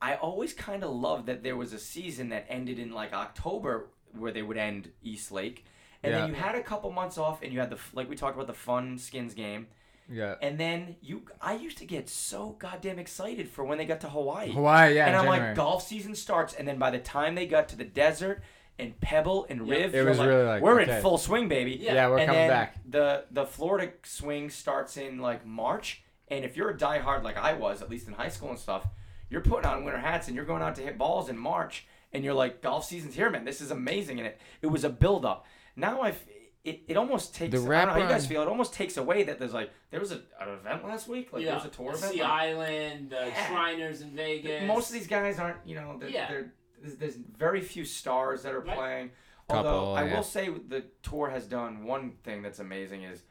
I 0.00 0.14
always 0.14 0.52
kind 0.54 0.82
of 0.82 0.90
loved 0.94 1.26
that 1.26 1.42
there 1.42 1.56
was 1.56 1.72
a 1.72 1.78
season 1.78 2.30
that 2.30 2.46
ended 2.48 2.78
in 2.78 2.92
like 2.92 3.12
October 3.12 3.88
where 4.18 4.32
they 4.32 4.42
would 4.42 4.56
end 4.56 4.90
East 5.02 5.32
Lake. 5.32 5.64
And 6.02 6.12
Yeah. 6.12 6.20
then 6.20 6.28
you 6.30 6.34
had 6.34 6.54
a 6.54 6.62
couple 6.62 6.90
months 6.90 7.16
off 7.18 7.42
and 7.42 7.52
you 7.52 7.60
had 7.60 7.70
the, 7.70 7.78
like 7.94 8.08
we 8.08 8.16
talked 8.16 8.34
about 8.34 8.46
the 8.48 8.52
fun 8.54 8.98
skins 8.98 9.34
game. 9.34 9.68
Yeah. 10.10 10.34
And 10.42 10.58
then 10.58 10.96
you, 11.00 11.22
I 11.40 11.54
used 11.54 11.78
to 11.78 11.84
get 11.86 12.08
so 12.08 12.56
goddamn 12.58 12.98
excited 12.98 13.48
for 13.48 13.64
when 13.64 13.78
they 13.78 13.84
got 13.86 14.00
to 14.00 14.08
Hawaii. 14.10 14.50
Hawaii, 14.52 14.96
yeah. 14.96 15.06
and 15.06 15.16
I'm 15.16 15.24
January. 15.24 15.46
like, 15.48 15.56
golf 15.56 15.86
season 15.86 16.14
starts, 16.14 16.54
and 16.54 16.66
then 16.66 16.76
by 16.78 16.90
the 16.90 16.98
time 16.98 17.34
they 17.36 17.46
got 17.46 17.68
to 17.70 17.76
the 17.76 17.84
desert 17.84 18.42
and 18.78 19.00
Pebble 19.00 19.46
and 19.48 19.66
Yeah. 19.66 19.74
Riv, 19.76 19.94
It 19.94 20.04
was 20.04 20.18
like, 20.18 20.28
really 20.28 20.44
like, 20.44 20.62
we're 20.62 20.80
okay. 20.82 20.96
in 20.96 21.02
full 21.02 21.18
swing, 21.18 21.48
baby. 21.48 21.78
Yeah. 21.80 21.94
yeah, 21.94 22.08
we're 22.08 22.18
and 22.18 22.26
coming 22.26 22.40
then 22.42 22.50
back. 22.50 22.78
The 22.90 23.24
the 23.30 23.46
Florida 23.46 23.92
swing 24.02 24.50
starts 24.50 24.96
in 24.96 25.18
like 25.20 25.46
March, 25.46 26.02
and 26.28 26.44
if 26.44 26.56
you're 26.56 26.70
a 26.70 26.76
diehard 26.76 27.22
like 27.22 27.36
I 27.38 27.52
was, 27.52 27.80
at 27.80 27.88
least 27.88 28.08
in 28.08 28.14
high 28.14 28.28
school 28.28 28.50
and 28.50 28.58
stuff, 28.58 28.86
you're 29.30 29.40
putting 29.40 29.70
on 29.70 29.84
winter 29.84 30.00
hats 30.00 30.26
and 30.26 30.34
you're 30.36 30.44
going 30.44 30.62
out 30.62 30.74
to 30.76 30.82
hit 30.82 30.98
balls 30.98 31.28
in 31.28 31.38
March, 31.38 31.86
and 32.12 32.24
you're 32.24 32.34
like, 32.34 32.62
golf 32.62 32.84
season's 32.84 33.14
here, 33.14 33.30
man. 33.30 33.44
This 33.44 33.60
is 33.60 33.70
amazing, 33.70 34.18
and 34.18 34.26
it 34.28 34.40
it 34.60 34.66
was 34.68 34.84
a 34.84 34.90
build 34.90 35.24
up. 35.24 35.46
Now 35.76 36.00
I've 36.02 36.22
it, 36.64 36.82
it 36.86 36.96
almost 36.96 37.34
takes. 37.34 37.50
The 37.52 37.58
I 37.58 37.84
don't 37.84 37.88
know 37.88 37.92
how 37.94 37.98
you 37.98 38.08
guys 38.08 38.26
feel. 38.26 38.40
It 38.42 38.48
almost 38.48 38.72
takes 38.72 38.96
away 38.96 39.24
that 39.24 39.38
there's 39.40 39.52
like 39.54 39.70
there 39.90 39.98
was 40.00 40.12
a, 40.12 40.22
an 40.40 40.48
event 40.50 40.84
last 40.84 41.08
week, 41.08 41.32
like 41.32 41.44
there 41.44 41.54
was 41.54 41.64
a 41.64 41.68
tour 41.68 41.92
event. 41.92 42.12
Sea 42.12 42.22
like- 42.22 42.30
Island, 42.30 43.10
the 43.10 43.26
Yeah. 43.26 43.46
Shriners 43.48 44.00
in 44.02 44.10
Vegas. 44.14 44.64
most 44.68 44.86
of 44.88 44.92
these 44.94 45.08
guys 45.08 45.38
aren't, 45.40 45.56
you 45.66 45.74
know, 45.74 45.96
they're, 45.98 46.08
Yeah. 46.08 46.28
they're, 46.30 46.52
there's, 46.80 46.96
there's 46.96 47.16
very 47.16 47.60
few 47.60 47.84
stars 47.84 48.42
that 48.44 48.54
are 48.54 48.60
Right. 48.60 48.76
playing. 48.76 49.10
Couple, 49.48 49.70
Although 49.70 49.94
I 49.94 50.04
yeah. 50.04 50.14
will 50.14 50.22
say 50.22 50.48
the 50.50 50.84
tour 51.02 51.30
has 51.30 51.46
done 51.46 51.82
one 51.84 52.12
thing 52.22 52.42
that's 52.42 52.60
amazing 52.60 53.02
is, 53.02 53.22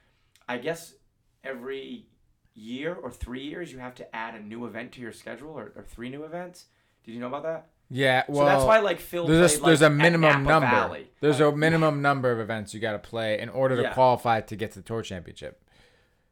I 0.50 0.58
guess 0.58 0.94
every 1.44 2.08
year 2.54 2.94
or 2.94 3.10
three 3.12 3.44
years 3.44 3.72
you 3.72 3.80
have 3.80 3.96
to 3.96 4.16
add 4.16 4.36
a 4.36 4.40
new 4.42 4.66
event 4.66 4.92
to 4.94 5.02
your 5.02 5.14
schedule 5.14 5.52
or, 5.58 5.72
or 5.76 5.84
three 5.88 6.10
new 6.10 6.24
events. 6.26 6.66
Did 7.06 7.14
you 7.14 7.20
know 7.22 7.28
about 7.28 7.44
that? 7.44 7.70
Yeah, 7.94 8.24
well, 8.30 8.40
so 8.40 8.46
that's 8.46 8.64
why 8.64 8.80
like 8.80 9.02
Phil 9.02 9.28
there's 9.28 9.56
a, 9.56 9.60
played, 9.60 9.70
there's 9.70 9.82
like, 9.82 9.92
a 9.92 9.94
minimum 9.94 10.44
number. 10.44 10.68
Valley. 10.70 11.08
There's 11.20 11.42
a 11.42 11.52
minimum 11.52 12.02
number 12.02 12.32
of 12.32 12.40
events 12.40 12.74
you 12.74 12.80
got 12.80 12.94
to 12.94 13.00
play 13.00 13.38
in 13.38 13.50
order 13.50 13.76
to 13.76 13.82
Yeah. 13.82 13.94
qualify 13.94 14.40
to 14.42 14.56
get 14.56 14.72
to 14.72 14.80
the 14.80 14.86
tour 14.86 15.02
championship. 15.02 15.62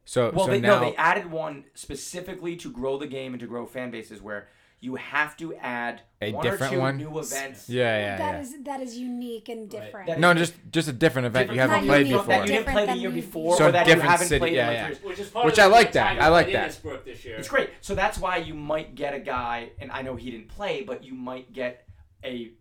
So, 0.06 0.30
Well, 0.34 0.46
so 0.46 0.52
they, 0.52 0.60
now 0.60 0.80
no, 0.80 0.90
they 0.90 0.96
added 0.96 1.30
one 1.30 1.64
specifically 1.74 2.56
to 2.56 2.72
grow 2.72 2.96
the 2.96 3.06
game 3.06 3.34
and 3.34 3.40
to 3.40 3.46
grow 3.46 3.66
fan 3.66 3.90
bases 3.90 4.22
where 4.22 4.48
you 4.82 4.94
have 4.96 5.36
to 5.36 5.54
add 5.56 6.00
A 6.22 6.32
one 6.32 6.42
different 6.42 6.72
or 6.72 6.76
two 6.76 6.80
one? 6.80 6.96
new 6.96 7.18
events. 7.18 7.68
yeah, 7.68 7.98
yeah, 7.98 8.16
That 8.16 8.34
yeah. 8.34 8.40
is 8.40 8.62
that 8.64 8.80
is 8.80 8.96
unique 8.96 9.48
and 9.50 9.68
different. 9.68 10.06
That 10.06 10.18
no, 10.18 10.32
just 10.34 10.54
just 10.70 10.88
a 10.88 10.92
different 10.92 11.26
event 11.26 11.52
you 11.52 11.60
haven't 11.60 11.84
played 11.86 12.06
unique, 12.06 12.12
before. 12.22 12.26
That 12.34 12.46
you 12.48 12.52
didn't 12.54 12.68
play 12.72 12.86
the 12.86 12.96
year 12.96 13.10
before, 13.10 13.56
So 13.58 13.66
or 13.68 13.72
that 13.72 13.86
you 13.86 13.92
different 13.94 14.10
haven't 14.10 14.28
city- 14.28 14.38
played 14.38 14.54
yeah, 14.54 14.68
in 14.70 14.74
yeah. 14.76 14.84
like 14.88 14.96
three- 14.98 15.08
which 15.10 15.18
is 15.18 15.28
part 15.28 15.46
Which 15.46 15.58
of 15.58 15.64
I 15.64 15.66
like 15.66 15.92
that. 15.92 16.20
I 16.22 16.28
like 16.28 16.50
that. 16.52 16.78
This 17.04 17.24
year. 17.24 17.36
It's 17.36 17.48
great. 17.48 17.70
So 17.82 17.94
that's 17.94 18.18
why 18.18 18.38
you 18.38 18.54
might 18.54 18.94
get 18.94 19.12
a 19.14 19.20
guy, 19.20 19.70
and 19.78 19.90
I 19.92 20.00
know 20.02 20.16
he 20.16 20.30
didn't 20.30 20.48
play, 20.48 20.82
but 20.82 21.04
you 21.04 21.12
might 21.14 21.52
get 21.52 21.86
a 22.24 22.52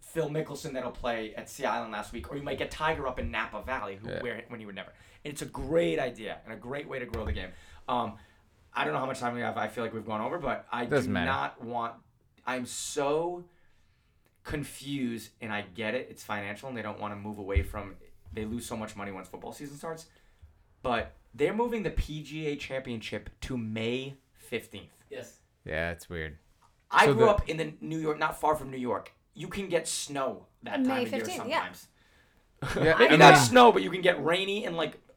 Phil 0.00 0.30
Mickelson 0.30 0.72
that'll 0.72 0.90
play 0.90 1.34
at 1.34 1.50
Sea 1.50 1.66
Island 1.66 1.92
last 1.92 2.12
week, 2.14 2.30
or 2.32 2.36
you 2.36 2.42
might 2.42 2.56
get 2.58 2.70
Tiger 2.70 3.06
up 3.06 3.18
in 3.18 3.30
Napa 3.30 3.62
Valley, 3.62 3.98
who 4.00 4.08
Yeah. 4.08 4.22
where 4.22 4.42
when 4.48 4.58
he 4.58 4.64
would 4.64 4.74
never. 4.74 4.90
And 5.24 5.32
it's 5.32 5.42
a 5.42 5.46
great 5.46 5.98
idea 5.98 6.38
and 6.44 6.54
a 6.54 6.56
great 6.56 6.88
way 6.88 6.98
to 6.98 7.04
grow 7.04 7.26
the 7.26 7.32
game. 7.32 7.50
Um, 7.88 8.14
I 8.74 8.84
don't 8.84 8.92
know 8.92 9.00
how 9.00 9.06
much 9.06 9.18
time 9.20 9.34
we 9.34 9.40
have. 9.40 9.56
I 9.56 9.68
feel 9.68 9.82
like 9.84 9.92
we've 9.94 10.06
gone 10.06 10.20
over, 10.20 10.38
but 10.38 10.66
I 10.70 10.84
Doesn't 10.84 11.10
do 11.10 11.14
matter. 11.14 11.26
not 11.26 11.62
want. 11.64 11.94
I'm 12.46 12.64
so 12.66 13.44
confused, 14.44 15.30
and 15.40 15.52
I 15.52 15.62
get 15.74 15.94
it. 15.94 16.08
It's 16.10 16.22
financial, 16.22 16.68
and 16.68 16.76
they 16.76 16.82
don't 16.82 16.98
want 17.00 17.12
to 17.12 17.16
move 17.18 17.38
away 17.38 17.62
from. 17.62 17.96
They 18.32 18.44
lose 18.44 18.66
so 18.66 18.76
much 18.76 18.94
money 18.96 19.10
once 19.12 19.28
football 19.28 19.52
season 19.52 19.76
starts, 19.76 20.06
but 20.82 21.16
they're 21.34 21.54
moving 21.54 21.82
the 21.82 21.90
PGA 21.90 22.58
Championship 22.58 23.30
to 23.42 23.56
May 23.56 24.14
15th. 24.50 24.88
Yes. 25.10 25.38
Yeah, 25.64 25.90
it's 25.90 26.08
weird. 26.08 26.38
I 26.90 27.06
So 27.06 27.14
grew 27.14 27.24
the- 27.26 27.30
up 27.30 27.48
in 27.48 27.56
the 27.56 27.74
New 27.80 27.98
York, 27.98 28.18
not 28.18 28.38
far 28.40 28.54
from 28.54 28.70
New 28.70 28.78
York. 28.78 29.12
You 29.34 29.48
can 29.48 29.68
get 29.68 29.86
snow 29.86 30.46
that 30.62 30.80
May 30.80 30.86
time 30.88 31.06
of 31.06 31.12
year 31.12 31.20
15th, 31.22 31.48
yeah. 31.48 31.56
sometimes. 31.72 31.88
Yeah, 32.76 32.96
Maybe 32.98 33.14
I 33.14 33.16
not 33.16 33.34
snow, 33.38 33.70
but 33.70 33.82
you 33.82 33.90
can 33.90 34.00
get 34.00 34.22
rainy 34.24 34.64
and 34.64 34.76
like 34.76 34.94
low. 34.94 35.07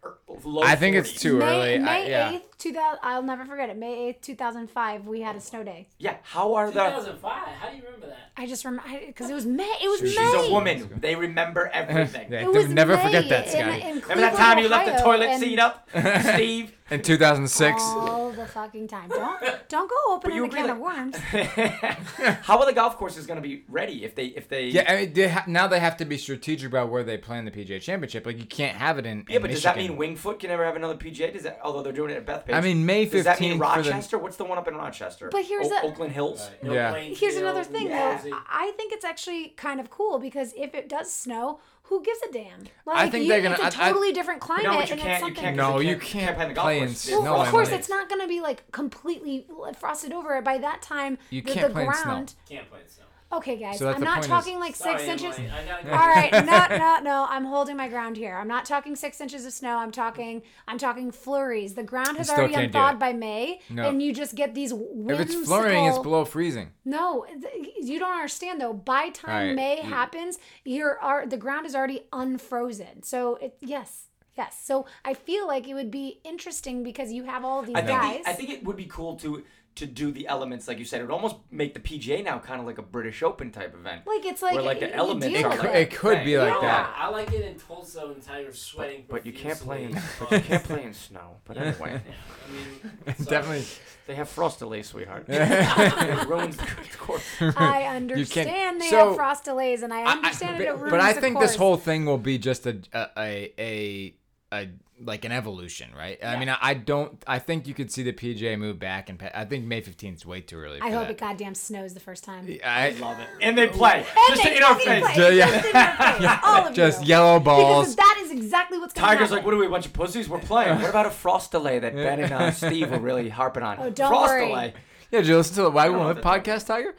I 0.63 0.75
think 0.75 0.95
it's 0.95 1.11
40s. 1.13 1.19
too 1.19 1.37
May, 1.37 1.45
early. 1.45 1.75
I- 1.75 1.77
May 1.79 2.09
yeah. 2.09 2.31
8th, 2.31 2.57
2000, 2.57 2.99
I'll 3.03 3.21
never 3.21 3.45
forget 3.45 3.69
it. 3.69 3.77
May 3.77 4.13
8th, 4.13 4.21
2005, 4.21 5.05
we 5.07 5.21
had 5.21 5.35
a 5.35 5.39
snow 5.41 5.63
day. 5.63 5.87
Yeah, 5.99 6.15
how 6.23 6.55
are 6.55 6.67
the? 6.67 6.73
2005. 6.73 7.31
How 7.31 7.69
do 7.69 7.75
you 7.75 7.83
remember 7.83 8.07
that? 8.07 8.17
I 8.37 8.47
just 8.47 8.65
remember, 8.65 8.89
because 9.05 9.29
it 9.29 9.33
was 9.33 9.45
May. 9.45 9.71
It 9.83 9.89
was 9.89 9.99
She's 9.99 10.17
May. 10.17 10.31
She's 10.33 10.47
a 10.47 10.51
woman. 10.51 10.89
They 10.99 11.15
remember 11.15 11.69
everything. 11.73 12.27
Yeah, 12.31 12.41
It 12.41 12.51
was 12.53 12.67
never 12.69 12.95
May 12.95 13.03
forget 13.03 13.29
that, 13.29 13.45
in- 13.45 13.51
Scotty. 13.51 13.81
in 13.81 13.99
Remember 14.01 14.15
that 14.21 14.35
time 14.35 14.57
you 14.59 14.69
left 14.69 14.85
the 14.85 14.91
Cleveland, 15.03 15.03
toilet 15.03 15.25
Ohio, 15.27 15.39
seat 15.39 15.59
and- 15.59 16.17
up, 16.21 16.33
Steve? 16.35 16.73
in 16.91 17.01
2006. 17.01 17.81
all 17.81 18.30
the 18.41 18.47
fucking 18.47 18.87
time. 18.87 19.09
Don't 19.09 19.41
don't 19.69 19.89
go 19.89 19.95
opening 20.15 20.37
you 20.37 20.45
a 20.45 20.49
can 20.49 20.67
that- 20.67 20.73
of 20.73 20.79
worms. 20.79 21.15
How 22.43 22.59
are 22.59 22.65
the 22.65 22.73
golf 22.73 22.97
courses 22.97 23.25
going 23.25 23.41
to 23.41 23.47
be 23.47 23.63
ready 23.67 24.03
if 24.03 24.15
they 24.15 24.25
if 24.25 24.47
they? 24.49 24.67
Yeah, 24.67 24.85
I 24.91 24.95
mean, 25.01 25.13
they 25.13 25.29
ha- 25.29 25.43
now 25.47 25.67
they 25.67 25.79
have 25.79 25.97
to 25.97 26.05
be 26.05 26.17
strategic 26.17 26.67
about 26.69 26.89
where 26.89 27.03
they 27.03 27.17
plan 27.17 27.45
the 27.45 27.51
PGA 27.51 27.81
Championship. 27.81 28.25
Like 28.25 28.37
you 28.39 28.45
can't 28.45 28.75
have 28.77 28.97
it 28.97 29.05
in. 29.05 29.25
Yeah, 29.29 29.37
in 29.37 29.41
but 29.41 29.51
does 29.51 29.63
that 29.63 29.75
Michigan. 29.75 29.97
mean 29.99 30.15
Wingfoot 30.17 30.39
can 30.39 30.49
never 30.49 30.65
have 30.65 30.75
another 30.75 30.95
PGA? 30.95 31.33
Does 31.33 31.43
that? 31.43 31.59
Although 31.63 31.83
they're 31.83 31.93
doing 31.93 32.11
it 32.11 32.17
at 32.17 32.25
Bethpage. 32.25 32.53
I 32.55 32.61
mean, 32.61 32.85
May 32.85 33.05
Does 33.05 33.23
that 33.25 33.39
mean 33.39 33.53
15th 33.59 33.75
for 33.75 33.83
the- 33.83 33.89
Rochester? 33.89 34.17
What's 34.17 34.37
the 34.37 34.45
one 34.45 34.57
up 34.57 34.67
in 34.67 34.75
Rochester? 34.75 35.29
But 35.31 35.45
here's 35.45 35.67
O- 35.67 35.69
the- 35.69 35.81
Oakland 35.83 36.13
Hills. 36.13 36.49
No 36.63 36.73
Yeah. 36.73 36.95
Here's 36.97 37.35
another 37.35 37.63
thing, 37.63 37.85
New 37.85 37.89
though. 37.89 37.97
I 37.97 38.71
I 38.71 38.73
think 38.77 38.93
it's 38.93 39.05
actually 39.05 39.49
kind 39.57 39.79
of 39.79 39.89
cool 39.89 40.19
because 40.19 40.53
if 40.55 40.73
it 40.75 40.87
does 40.87 41.11
snow, 41.13 41.59
who 41.91 42.01
gives 42.01 42.21
a 42.27 42.31
damn? 42.31 42.61
Like, 42.85 42.97
I 42.97 43.09
think 43.09 43.23
you, 43.25 43.29
they're 43.29 43.41
gonna- 43.41 43.57
It's 43.59 43.75
a 43.75 43.77
totally 43.79 44.13
different 44.13 44.39
climate, 44.39 44.63
No, 44.63 44.77
but 44.79 44.89
and 44.91 44.99
can't- 45.01 45.11
it's 45.11 45.19
you 45.19 45.25
something. 45.27 45.43
can't- 45.43 45.55
No, 45.57 45.79
You 45.79 45.89
you 45.89 45.95
can't- 45.97 46.01
can't, 46.01 46.37
can't 46.37 46.37
play 46.37 46.45
in 46.45 46.49
the 46.49 46.53
golf 46.55 46.65
play 46.65 46.77
in 46.79 46.85
course. 46.87 46.97
snow. 47.01 47.21
Well, 47.21 47.41
of 47.41 47.47
course, 47.49 47.69
it's 47.69 47.89
not 47.89 48.07
going 48.07 48.21
to 48.21 48.27
be 48.29 48.39
like 48.39 48.71
completely 48.71 49.45
uh, 49.61 49.73
frosted 49.73 50.13
over. 50.13 50.41
By 50.41 50.57
that 50.59 50.81
time, 50.81 51.17
You 51.29 51.41
the, 51.41 51.51
can't 51.51 51.67
the 51.67 51.73
play 51.73 51.85
in 51.85 51.93
snow. 51.93 52.03
ground. 52.03 52.33
Can't 52.47 52.69
play 52.69 52.79
in 52.79 52.87
snow. 52.87 53.03
Okay, 53.33 53.55
guys, 53.57 53.79
So 53.79 53.89
I'm 53.89 54.01
not 54.01 54.15
point 54.15 54.25
is- 54.25 54.29
talking 54.29 54.59
like 54.59 54.75
Sorry, 54.75 54.97
six 54.99 55.09
inches. 55.23 55.37
Emily, 55.39 55.51
I 55.51 55.65
gotta 55.65 55.83
go. 55.85 55.91
All 55.91 56.07
right, 56.07 56.31
no, 56.71 56.77
no, 56.77 56.99
no. 57.01 57.25
I'm 57.29 57.45
holding 57.45 57.77
my 57.77 57.87
ground 57.87 58.17
here. 58.17 58.35
I'm 58.35 58.47
not 58.47 58.65
talking 58.65 58.95
six 58.95 59.21
inches 59.21 59.45
of 59.45 59.53
snow. 59.53 59.77
I'm 59.77 59.91
talking, 59.91 60.41
I'm 60.67 60.77
talking 60.77 61.11
flurries. 61.11 61.73
The 61.75 61.83
ground 61.83 62.17
has 62.17 62.29
already 62.29 62.53
can't 62.53 62.65
unthawed 62.65 62.99
by 62.99 63.13
May, 63.13 63.61
No. 63.69 63.87
and 63.87 64.01
you 64.01 64.13
just 64.13 64.35
get 64.35 64.53
these 64.53 64.73
whimsical. 64.73 65.09
If 65.11 65.17
whimsical. 65.19 65.39
it's 65.41 65.47
flurrying, 65.49 65.85
it's 65.85 65.99
below 65.99 66.25
freezing. 66.25 66.71
No, 66.83 67.25
th- 67.29 67.67
you 67.81 67.99
don't 67.99 68.13
understand 68.13 68.59
though. 68.59 68.73
By 68.73 69.09
time 69.09 69.29
Alright, 69.51 69.55
May 69.55 69.77
you- 69.77 69.89
happens, 69.89 70.37
you're 70.65 70.99
are 70.99 71.25
the 71.25 71.37
ground 71.37 71.65
is 71.65 71.73
already 71.75 72.01
unfrozen. 72.11 73.03
So 73.03 73.35
it 73.35 73.55
yes, 73.61 74.07
yes. 74.37 74.59
So 74.63 74.85
I 75.05 75.13
feel 75.13 75.47
like 75.47 75.67
it 75.67 75.73
would 75.73 75.91
be 75.91 76.19
interesting 76.23 76.83
because 76.83 77.11
you 77.11 77.23
have 77.23 77.45
all 77.45 77.61
these 77.61 77.75
I 77.75 77.81
think 77.81 77.99
guys. 78.01 78.23
the, 78.23 78.29
I 78.29 78.33
think 78.33 78.49
it 78.49 78.63
would 78.63 78.75
be 78.77 78.85
cool 78.85 79.15
to 79.17 79.43
to 79.75 79.85
do 79.85 80.11
the 80.11 80.27
elements 80.27 80.67
like 80.67 80.77
you 80.79 80.85
said. 80.85 80.99
It 80.99 81.03
would 81.05 81.13
almost 81.13 81.37
make 81.49 81.73
the 81.73 81.79
PGA 81.79 82.23
now 82.23 82.39
kind 82.39 82.59
of 82.59 82.65
like 82.67 82.77
a 82.77 82.81
British 82.81 83.23
Open 83.23 83.51
type 83.51 83.73
event. 83.73 84.05
like 84.05 84.25
it's 84.25 84.41
like 84.41 84.55
where, 84.55 84.63
like, 84.63 84.79
the 84.81 84.87
you 84.87 84.93
elements 84.93 85.25
are 85.25 85.29
It 85.29 85.41
could, 85.43 85.59
like- 85.59 85.69
it. 85.69 85.75
it 85.75 85.91
could 85.95 86.23
be 86.25 86.37
like 86.37 86.53
Yeah. 86.53 86.61
that. 86.61 86.93
I 86.97 87.07
like 87.09 87.31
it 87.31 87.41
in 87.45 87.55
Tulsa 87.57 88.05
and 88.07 88.21
Tiger 88.21 88.51
sweating. 88.53 89.05
But 89.07 89.25
you 89.25 89.31
can't 89.33 89.57
play 89.59 89.85
in 89.85 89.97
but 90.19 90.31
you 90.31 90.39
can't 90.41 90.63
play 90.63 90.83
in 90.83 90.93
snow. 90.93 91.37
But 91.45 91.57
anyway, 91.57 92.01
I 92.47 92.51
mean, 92.53 93.15
sorry. 93.15 93.25
Definitely. 93.29 93.65
they 94.07 94.15
have 94.15 94.27
frost 94.29 94.59
delays, 94.59 94.87
sweetheart. 94.87 95.25
it 95.29 96.27
ruins 96.27 96.57
the 96.57 96.97
course. 96.97 97.23
I 97.57 97.83
understand 97.83 98.81
they 98.81 98.89
so- 98.89 99.07
have 99.09 99.15
frost 99.15 99.45
delays, 99.45 99.83
and 99.83 99.93
I 99.93 100.01
I- 100.01 100.03
I- 100.03 100.11
understand 100.13 100.57
but, 100.57 100.67
it. 100.67 100.75
ruins 100.75 100.91
but 100.91 100.99
I 100.99 101.13
think 101.13 101.37
course. 101.37 101.51
this 101.51 101.55
whole 101.57 101.77
thing 101.77 102.05
will 102.05 102.17
be 102.17 102.37
just 102.37 102.65
a 102.67 102.77
a 103.15 103.53
a, 103.57 104.13
a, 104.51 104.55
a 104.55 104.69
like 105.03 105.25
an 105.25 105.31
evolution, 105.31 105.89
right? 105.97 106.23
I 106.23 106.37
mean, 106.37 106.47
I, 106.47 106.57
I 106.61 106.73
don't. 106.75 107.23
I 107.25 107.39
think 107.39 107.67
you 107.67 107.73
could 107.73 107.91
see 107.91 108.03
the 108.03 108.13
PGA 108.13 108.55
move 108.59 108.77
back, 108.77 109.09
and 109.09 109.19
I 109.33 109.45
think 109.45 109.65
May 109.65 109.81
fifteenth 109.81 110.17
is 110.17 110.25
way 110.27 110.41
too 110.41 110.57
early. 110.59 110.79
For 110.79 110.85
I 110.85 110.91
hope 110.91 111.03
that. 111.07 111.11
it 111.11 111.17
goddamn 111.17 111.55
snows 111.55 111.95
the 111.95 111.99
first 111.99 112.23
time. 112.23 112.47
I 112.63 112.91
Love 112.99 113.19
it. 113.19 113.27
And 113.41 113.57
they 113.57 113.67
play 113.67 113.97
And 114.05 114.05
just 114.29 114.43
they 114.43 114.57
in 114.57 114.63
our 114.63 114.75
face. 114.75 115.15
play. 115.15 115.37
Yeah. 115.37 115.47
Just 115.49 115.65
in 115.65 115.73
your 115.73 116.29
face. 116.29 116.39
All 116.43 116.67
of 116.67 116.73
just 116.75 117.01
you. 117.01 117.07
yellow 117.07 117.39
Because 117.39 117.57
balls. 117.57 117.95
that 117.95 118.19
is 118.23 118.31
exactly 118.31 118.77
what's 118.77 118.93
going 118.93 119.03
to 119.03 119.07
Tiger's 119.15 119.29
happen. 119.29 119.35
like, 119.37 119.45
what 119.45 119.53
are 119.55 119.57
we, 119.57 119.65
a 119.65 119.69
bunch 119.69 119.87
of 119.87 119.93
pussies? 119.93 120.29
We're 120.29 120.37
playing. 120.39 120.79
What 120.79 120.89
about 120.91 121.07
a 121.07 121.11
frost 121.11 121.51
delay 121.51 121.79
that 121.79 121.95
Ben 121.95 122.19
and 122.19 122.31
uh, 122.31 122.51
Steve 122.51 122.91
were 122.91 122.99
really 122.99 123.29
harping 123.29 123.63
on? 123.63 123.77
Oh, 123.79 123.89
don't 123.89 124.09
frost 124.09 124.29
worry. 124.33 124.47
delay. 124.47 124.73
Yeah, 125.11 125.19
did 125.21 125.27
you 125.29 125.37
listen 125.37 125.55
to 125.55 125.61
the 125.63 125.71
Waggle 125.71 125.97
know 125.97 126.05
Live 126.05 126.17
podcast, 126.21 126.67
Tiger? 126.67 126.93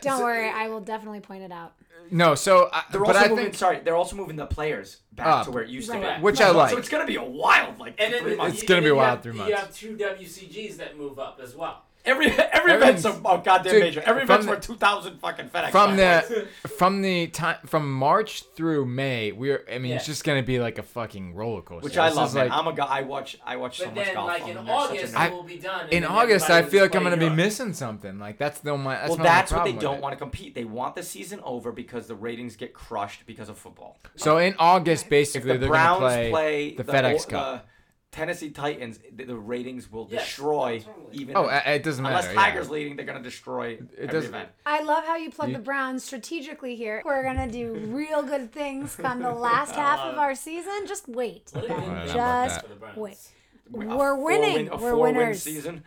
Don't 0.00 0.22
worry, 0.22 0.48
uh, 0.48 0.52
I 0.54 0.68
will 0.68 0.80
definitely 0.80 1.20
point 1.20 1.42
it 1.42 1.52
out. 1.52 1.72
No, 2.10 2.34
so 2.34 2.68
I, 2.72 2.82
They're 2.90 3.00
but 3.00 3.10
also 3.16 3.18
I 3.20 3.28
moving. 3.28 3.44
think 3.44 3.54
Sorry, 3.54 3.80
they're 3.80 3.96
also 3.96 4.16
moving 4.16 4.36
the 4.36 4.46
players 4.46 4.98
back 5.12 5.26
Up. 5.26 5.44
to 5.46 5.50
where 5.52 5.62
it 5.62 5.70
used 5.70 5.88
Right. 5.88 6.14
to 6.14 6.16
be. 6.18 6.22
Which 6.22 6.40
I 6.40 6.50
like. 6.50 6.70
So 6.70 6.76
it's 6.78 6.88
gonna 6.88 7.06
be 7.06 7.16
a 7.16 7.22
wild 7.22 7.78
like 7.78 7.94
And 7.98 8.12
then 8.12 8.22
three 8.22 8.32
the- 8.32 8.36
months. 8.38 8.58
It's 8.60 8.68
gonna 8.68 8.78
and 8.78 8.84
be 8.84 8.88
then 8.90 8.96
wild 8.96 9.10
have- 9.10 9.22
three 9.22 9.46
You 9.48 9.54
have 9.54 9.74
two 9.74 9.96
WGCs 9.96 10.76
that 10.78 10.96
move 10.98 11.18
up 11.18 11.38
as 11.42 11.54
well. 11.54 11.84
Every 12.04 12.26
every 12.26 12.72
Everything's- 12.72 13.04
event's 13.04 13.18
a 13.24 13.28
oh, 13.28 13.38
goddamn 13.38 13.72
Dude, 13.74 13.82
major. 13.82 14.00
Every 14.04 14.22
event's 14.24 14.44
the- 14.46 14.50
worth 14.52 14.60
two 14.66 14.74
thousand 14.74 15.18
fucking 15.20 15.50
FedEx. 15.50 15.70
from 15.70 15.96
bucks. 15.96 16.28
the 16.28 16.68
from 16.68 17.00
the 17.02 17.28
time 17.28 17.58
from 17.64 17.92
March 17.92 18.42
through 18.56 18.86
May, 18.86 19.30
we're. 19.30 19.64
I 19.72 19.78
mean, 19.78 19.92
it's 19.92 20.06
just 20.06 20.24
gonna 20.24 20.42
be 20.42 20.58
like 20.58 20.78
a 20.78 20.82
fucking 20.82 21.34
roller 21.34 21.62
coaster. 21.62 21.84
which 21.84 21.96
I 21.96 22.08
This 22.08 22.16
love. 22.16 22.28
is 22.30 22.34
Man. 22.34 22.48
like- 22.48 22.58
I'm 22.58 22.66
a 22.66 22.72
guy. 22.72 22.86
I 22.86 23.02
watch. 23.02 23.38
I 23.46 23.54
watch 23.56 23.78
so 23.78 23.84
But 23.84 23.94
much 23.94 24.04
then, 24.06 24.14
golf. 24.14 24.26
like 24.28 24.42
on 24.42 24.48
in 24.50 24.54
them. 24.56 24.66
They're 24.66 24.74
such 24.80 24.90
a 24.90 24.92
August, 24.98 25.14
nerd. 25.14 25.26
it 25.28 25.32
will 25.32 25.42
be 25.44 25.58
done. 25.58 25.88
in 25.90 26.04
August, 26.04 26.50
I 26.50 26.62
feel 26.62 26.82
like 26.82 26.94
I'm 26.96 27.02
gonna 27.04 27.16
be 27.16 27.24
Europe. 27.26 27.36
missing 27.36 27.72
something. 27.72 28.18
Like 28.18 28.36
that's 28.38 28.58
the 28.60 28.76
my. 28.76 28.94
That's 28.96 29.08
well, 29.10 29.18
that's 29.18 29.52
what 29.52 29.64
they 29.64 29.72
don't 29.72 30.00
want 30.00 30.12
to 30.12 30.16
compete. 30.18 30.56
They 30.56 30.64
want 30.64 30.96
the 30.96 31.04
season 31.04 31.38
over 31.44 31.70
because 31.70 32.08
the 32.08 32.16
ratings 32.16 32.56
get 32.56 32.72
crushed 32.74 33.26
because 33.26 33.48
of 33.48 33.56
football. 33.58 33.96
So 34.16 34.38
in 34.38 34.54
August, 34.58 35.08
basically, 35.08 35.52
the 35.52 35.58
they're 35.58 35.68
Browns 35.68 36.00
gonna 36.00 36.14
play, 36.14 36.30
play 36.30 36.74
the 36.74 36.84
FedEx 36.84 37.26
o- 37.26 37.30
Cup. 37.30 37.66
the 37.66 37.71
Tennessee 38.12 38.50
Titans, 38.50 39.00
the, 39.16 39.24
the 39.24 39.34
ratings 39.36 39.90
will 39.90 40.06
Yes, 40.10 40.26
destroy 40.26 40.80
totally. 40.80 41.16
even. 41.16 41.34
oh, 41.36 41.46
uh, 41.46 41.62
it 41.66 41.82
doesn't 41.82 42.02
matter. 42.02 42.14
unless 42.16 42.34
matter. 42.34 42.50
Tiger's 42.52 42.66
yeah. 42.66 42.72
leading, 42.72 42.96
they're 42.96 43.06
gonna 43.06 43.22
destroy 43.22 43.78
every 43.96 44.06
doesn't- 44.06 44.28
event. 44.34 44.50
I 44.66 44.82
love 44.82 45.04
how 45.06 45.16
you 45.16 45.30
plug 45.30 45.48
You- 45.48 45.56
the 45.56 45.62
Browns 45.62 46.04
strategically 46.04 46.76
here. 46.76 47.00
We're 47.06 47.22
gonna 47.24 47.50
do 47.50 47.72
real 47.86 48.22
good 48.22 48.52
things 48.52 48.94
come 48.96 49.20
the 49.22 49.32
last 49.32 49.74
half 49.74 50.00
of 50.00 50.18
our 50.18 50.34
season. 50.34 50.86
Just 50.86 51.08
wait. 51.08 51.48
What 51.54 51.64
a 51.64 51.68
Ben. 51.68 51.76
good 51.80 51.84
I 51.84 51.86
don't 51.86 51.94
know 51.94 52.02
win 52.04 52.10
about 52.14 52.44
Just 52.44 52.54
that. 52.56 52.62
for 52.62 52.68
the 52.68 52.74
Browns. 52.80 52.96
wait. 52.98 53.16
A 53.16 53.76
We're 53.78 53.84
four-win- 53.96 54.40
winning. 54.40 54.68
A 54.68 54.72
We're 54.76 54.78
four-win 54.92 55.16
winners. 55.16 55.42
season. 55.42 55.82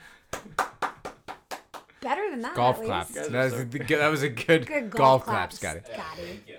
Better 2.01 2.29
than 2.31 2.41
that. 2.41 2.55
Golf 2.55 2.79
at 2.79 2.85
claps. 2.85 3.15
least. 3.15 3.31
That 3.31 3.43
was, 3.51 3.59
a, 3.59 3.65
good- 3.65 3.88
that 3.99 4.07
was 4.09 4.23
a 4.23 4.29
good, 4.29 4.65
Good 4.65 4.89
golf, 4.89 4.97
golf, 4.97 5.23
clap, 5.25 5.35
claps, 5.51 5.55
Scotty. 5.59 5.79
Scotty. 5.93 6.21
Thank 6.23 6.47
you. 6.47 6.55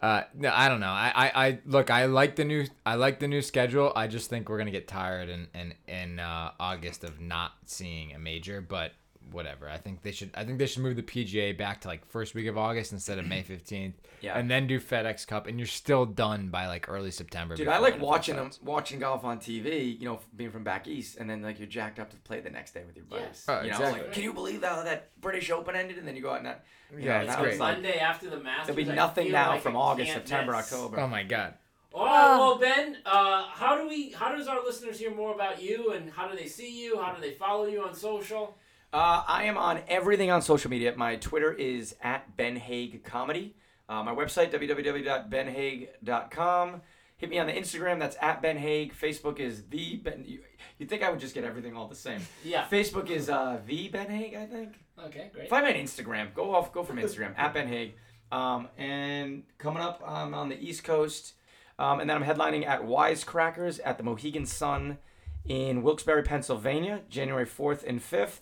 Uh, 0.00 0.22
no, 0.34 0.52
I 0.52 0.68
don't 0.68 0.80
know. 0.80 0.88
I, 0.88 1.12
I, 1.14 1.46
I 1.46 1.58
look. 1.64 1.90
I 1.90 2.04
like 2.04 2.36
the 2.36 2.44
new. 2.44 2.66
I 2.84 2.96
like 2.96 3.18
the 3.18 3.28
new 3.28 3.40
schedule. 3.40 3.92
I 3.96 4.08
just 4.08 4.28
think 4.28 4.48
we're 4.48 4.58
gonna 4.58 4.70
get 4.70 4.86
tired 4.86 5.30
in 5.30 5.48
in 5.54 5.74
in 5.88 6.20
uh, 6.20 6.50
August 6.60 7.02
of 7.02 7.20
not 7.20 7.52
seeing 7.64 8.12
a 8.12 8.18
major. 8.18 8.60
But 8.60 8.92
whatever. 9.32 9.68
I 9.68 9.78
think 9.78 10.02
they 10.02 10.12
should. 10.12 10.30
I 10.34 10.44
think 10.44 10.58
they 10.58 10.66
should 10.66 10.82
move 10.82 10.96
the 10.96 11.02
PGA 11.02 11.56
back 11.56 11.80
to 11.82 11.88
like 11.88 12.06
first 12.06 12.34
week 12.34 12.46
of 12.46 12.56
August 12.56 12.92
instead 12.92 13.18
of 13.18 13.26
May 13.26 13.42
fifteenth. 13.54 13.94
Yeah. 14.20 14.38
And 14.38 14.50
then 14.50 14.66
do 14.66 14.80
FedEx 14.80 15.26
Cup, 15.26 15.46
and 15.46 15.58
you're 15.58 15.66
still 15.66 16.06
done 16.06 16.48
by 16.48 16.66
like 16.66 16.88
early 16.88 17.10
September. 17.10 17.54
Dude, 17.56 17.68
I 17.68 17.78
like 17.78 17.96
NFL 17.96 18.00
watching 18.00 18.36
them 18.36 18.50
watching 18.62 18.98
golf 18.98 19.24
on 19.24 19.38
TV. 19.38 19.98
You 20.00 20.06
know, 20.06 20.20
being 20.36 20.50
from 20.50 20.64
back 20.64 20.86
east, 20.88 21.18
and 21.18 21.28
then 21.28 21.42
like 21.42 21.58
you're 21.58 21.68
jacked 21.68 21.98
up 21.98 22.10
to 22.10 22.16
play 22.18 22.40
the 22.40 22.50
next 22.50 22.72
day 22.72 22.82
with 22.86 22.96
your 22.96 23.04
buddies. 23.06 23.44
Oh, 23.48 23.60
you 23.62 23.70
know, 23.70 23.76
exactly. 23.76 24.02
like, 24.02 24.12
can 24.12 24.22
you 24.22 24.32
believe 24.32 24.62
how 24.62 24.82
that 24.82 25.10
British 25.20 25.50
Open 25.50 25.76
ended, 25.76 25.98
and 25.98 26.06
then 26.08 26.16
you 26.16 26.22
go 26.22 26.30
out 26.30 26.38
and 26.38 26.46
that. 26.46 26.64
you 26.92 27.00
Yeah, 27.00 27.18
know, 27.18 27.24
it's 27.24 27.34
that 27.34 27.40
great. 27.42 27.50
was 27.52 27.60
like- 27.60 27.74
Monday 27.74 27.98
after 27.98 28.30
the 28.30 28.38
Masters. 28.40 28.74
There'll 28.74 28.86
be 28.86 28.90
I 28.92 28.94
nothing 28.94 29.32
now 29.32 29.50
like 29.50 29.62
from 29.62 29.76
August, 29.76 30.12
September, 30.12 30.52
miss. 30.52 30.72
October. 30.72 31.00
Oh 31.00 31.08
my 31.08 31.22
god. 31.22 31.54
All 31.92 32.04
right, 32.04 32.36
well, 32.36 32.58
Ben, 32.58 32.98
uh, 33.06 33.44
how 33.48 33.78
do 33.80 33.88
we? 33.88 34.10
How 34.10 34.34
does 34.36 34.48
our 34.48 34.62
listeners 34.62 34.98
hear 34.98 35.14
more 35.14 35.34
about 35.34 35.62
you, 35.62 35.92
and 35.92 36.10
how 36.10 36.28
do 36.28 36.36
they 36.36 36.46
see 36.46 36.82
you? 36.84 36.98
How 37.00 37.12
do 37.14 37.22
they 37.22 37.30
follow 37.32 37.64
you 37.66 37.82
on 37.82 37.94
social? 37.94 38.54
Uh, 38.92 39.22
I 39.26 39.44
am 39.44 39.56
on 39.58 39.80
everything 39.88 40.30
on 40.30 40.42
social 40.42 40.70
media. 40.70 40.94
My 40.96 41.16
Twitter 41.16 41.52
is 41.52 41.96
at 42.02 42.36
Ben 42.36 42.56
Hague 42.56 43.02
Comedy. 43.04 43.56
Uh, 43.88 44.02
my 44.02 44.12
website 44.14 44.50
www.benhague.com. 44.52 46.82
Hit 47.18 47.30
me 47.30 47.38
on 47.38 47.46
the 47.46 47.52
Instagram. 47.52 47.98
That's 47.98 48.16
at 48.20 48.42
Ben 48.42 48.58
Hague. 48.58 48.94
Facebook 48.94 49.38
is 49.38 49.64
the 49.68 49.96
Ben. 49.96 50.24
You, 50.26 50.40
you'd 50.78 50.88
think 50.88 51.02
I 51.02 51.10
would 51.10 51.20
just 51.20 51.34
get 51.34 51.44
everything 51.44 51.76
all 51.76 51.88
the 51.88 51.94
same. 51.94 52.20
Yeah. 52.44 52.64
Facebook 52.70 53.10
is 53.10 53.28
uh, 53.30 53.60
the 53.66 53.88
Ben 53.88 54.08
Hague. 54.08 54.34
I 54.34 54.46
think. 54.46 54.74
Okay, 55.06 55.30
great. 55.32 55.48
Find 55.48 55.64
me 55.66 55.72
on 55.72 55.78
Instagram. 55.78 56.34
Go 56.34 56.54
off. 56.54 56.72
Go 56.72 56.82
from 56.82 56.96
Instagram 56.98 57.32
at 57.38 57.54
Ben 57.54 57.68
Hague. 57.68 57.94
Um, 58.32 58.68
and 58.76 59.44
coming 59.58 59.82
up, 59.82 60.02
I'm 60.06 60.34
on 60.34 60.48
the 60.48 60.58
East 60.60 60.82
Coast, 60.84 61.34
um, 61.78 62.00
and 62.00 62.10
then 62.10 62.16
I'm 62.16 62.24
headlining 62.24 62.66
at 62.66 62.82
Wisecrackers 62.82 63.78
at 63.84 63.98
the 63.98 64.04
Mohegan 64.04 64.46
Sun 64.46 64.98
in 65.44 65.84
Wilkes-Barre, 65.84 66.24
Pennsylvania, 66.24 67.02
January 67.08 67.46
4th 67.46 67.84
and 67.86 68.00
5th. 68.00 68.40